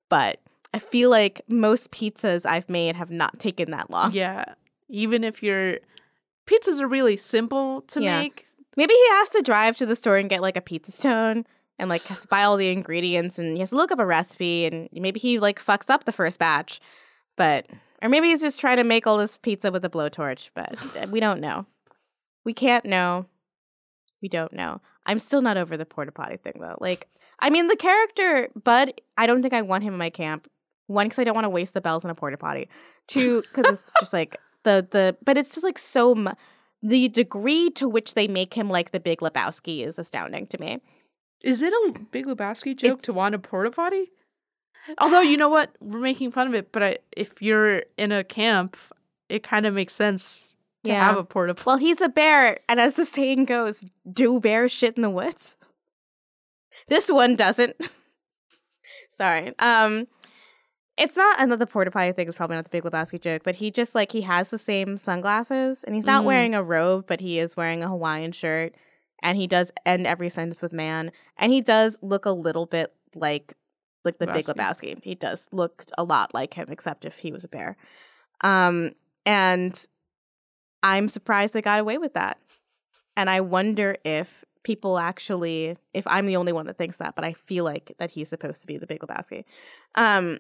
[0.10, 0.40] But
[0.76, 4.12] I feel like most pizzas I've made have not taken that long.
[4.12, 4.44] yeah.
[4.90, 5.78] Even if you're
[6.48, 8.20] pizzas are really simple to Yeah.
[8.22, 8.46] make.
[8.78, 11.46] Maybe he has to drive to the store and get like a pizza stone
[11.80, 14.06] and like has to buy all the ingredients and he has to look up a
[14.06, 16.80] recipe and maybe he like fucks up the first batch.
[17.38, 17.68] But
[18.04, 20.78] or maybe he's just trying to make all this pizza with a blowtorch, but
[21.10, 21.66] we don't know.
[22.44, 23.26] We can't know.
[24.22, 24.82] We don't know.
[25.06, 26.78] I'm still not over the porta potty thing though.
[26.80, 27.08] Like
[27.40, 30.48] I mean the character Bud, I don't think I want him in my camp.
[30.88, 32.70] One cuz I don't want to waste the bells in a porta potty.
[33.08, 36.32] Two cuz it's just like the the but it's just like so mu-
[36.82, 40.80] the degree to which they make him like the Big Lebowski is astounding to me.
[41.42, 44.12] Is it a Big Lebowski joke to want a porta potty?
[45.00, 48.24] Although you know what, we're making fun of it, but I, if you're in a
[48.24, 48.78] camp,
[49.30, 51.04] it kind of makes sense to Yeah.
[51.04, 51.66] have a porta potty.
[51.66, 55.58] Well, he's a bear, and as the saying goes, do bears shit in the woods?
[56.88, 57.76] This one doesn't.
[59.10, 59.58] Sorry.
[59.60, 60.08] Um,
[60.98, 62.28] it's not another porta potty thing.
[62.28, 64.98] Is probably not the Big Lebowski joke, but he just like he has the same
[64.98, 66.26] sunglasses, and he's not Mm.
[66.26, 68.74] wearing a robe, but he is wearing a Hawaiian shirt,
[69.22, 72.94] and he does end every sentence with "man," and he does look a little bit
[73.14, 73.54] like
[74.04, 74.94] like the Big Lebowski.
[74.96, 75.04] Lebowski.
[75.04, 77.76] He does look a lot like him, except if he was a bear.
[78.42, 78.92] Um,
[79.26, 79.84] and
[80.84, 82.38] I'm surprised they got away with that.
[83.18, 87.24] And I wonder if people actually, if I'm the only one that thinks that, but
[87.26, 89.44] I feel like that he's supposed to be the Big Lebowski.
[89.96, 90.40] Um,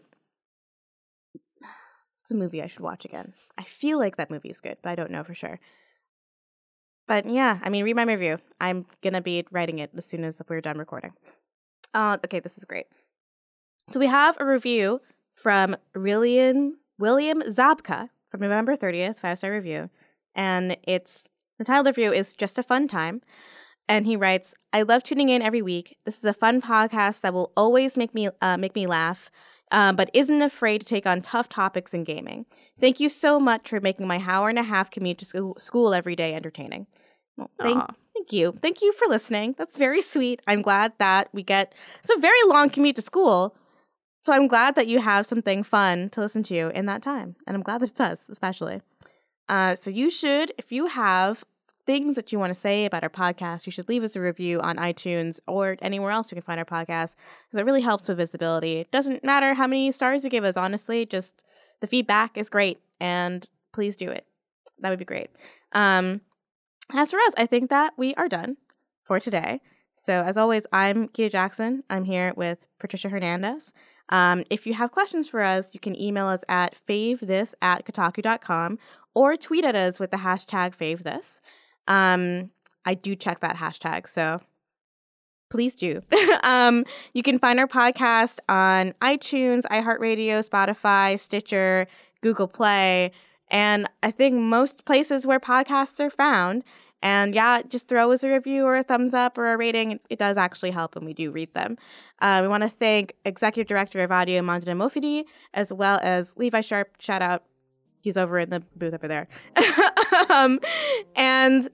[2.26, 3.34] it's a movie I should watch again.
[3.56, 5.60] I feel like that movie is good, but I don't know for sure.
[7.08, 8.40] But yeah, I mean, read my review.
[8.60, 11.14] I'm gonna be writing it as soon as we're done recording.
[11.94, 12.88] Uh, okay, this is great.
[13.92, 15.02] So we have a review
[15.36, 19.92] from William William Zabka from November 30th, five star review,
[20.34, 21.28] and it's
[21.60, 23.22] the title of the review is just a fun time.
[23.88, 25.96] And he writes, "I love tuning in every week.
[26.06, 29.30] This is a fun podcast that will always make me uh, make me laugh."
[29.76, 32.46] Um, but isn't afraid to take on tough topics in gaming.
[32.80, 35.94] Thank you so much for making my hour and a half commute to school, school
[35.94, 36.88] every day entertaining.
[37.36, 38.54] Well, thank, thank you.
[38.62, 39.54] Thank you for listening.
[39.58, 40.42] That's very sweet.
[40.48, 43.54] I'm glad that we get it's a very long commute to school.
[44.22, 47.36] So I'm glad that you have something fun to listen to in that time.
[47.46, 48.82] And I'm glad that it's us, especially.
[49.50, 51.44] Uh, so you should, if you have
[51.86, 54.60] things that you want to say about our podcast, you should leave us a review
[54.62, 57.16] on iTunes or anywhere else you can find our podcast
[57.46, 58.78] because it really helps with visibility.
[58.80, 61.42] It doesn't matter how many stars you give us, honestly, just
[61.82, 64.26] the feedback is great and please do it.
[64.80, 65.30] That would be great.
[65.74, 66.22] Um,
[66.94, 68.58] as for us, I think that we are done
[69.04, 69.62] for today.
[69.96, 71.84] So, as always, I'm Gita Jackson.
[71.90, 73.74] I'm here with Patricia Hernandez.
[74.10, 78.78] Um, if you have questions for us, you can email us at favethis at kotaku.com
[79.16, 81.42] or tweet at us with the hashtag favethis.
[81.88, 82.52] Um,
[82.86, 84.42] I do check that hashtag, so
[85.50, 86.02] please do.
[86.44, 91.88] um, you can find our podcast on iTunes, iHeartRadio, Spotify, Stitcher,
[92.22, 93.12] Google Play,
[93.50, 96.64] and I think most places where podcasts are found.
[97.02, 100.00] And yeah, just throw us a review or a thumbs up or a rating.
[100.10, 101.78] It does actually help, and we do read them.
[102.20, 106.62] Uh, we want to thank Executive Director of Audio Mandana Mofidi, as well as Levi
[106.62, 106.96] Sharpe.
[107.00, 107.44] Shout out.
[108.06, 109.28] He's over in the booth over there.
[110.30, 110.60] um,
[111.16, 111.68] and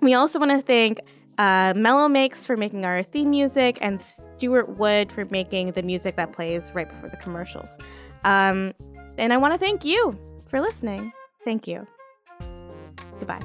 [0.00, 1.00] we also want to thank
[1.36, 6.14] uh, Mellow Makes for making our theme music and Stuart Wood for making the music
[6.14, 7.76] that plays right before the commercials.
[8.22, 8.72] Um,
[9.16, 11.12] and I want to thank you for listening.
[11.44, 11.88] Thank you.
[13.18, 13.42] Goodbye.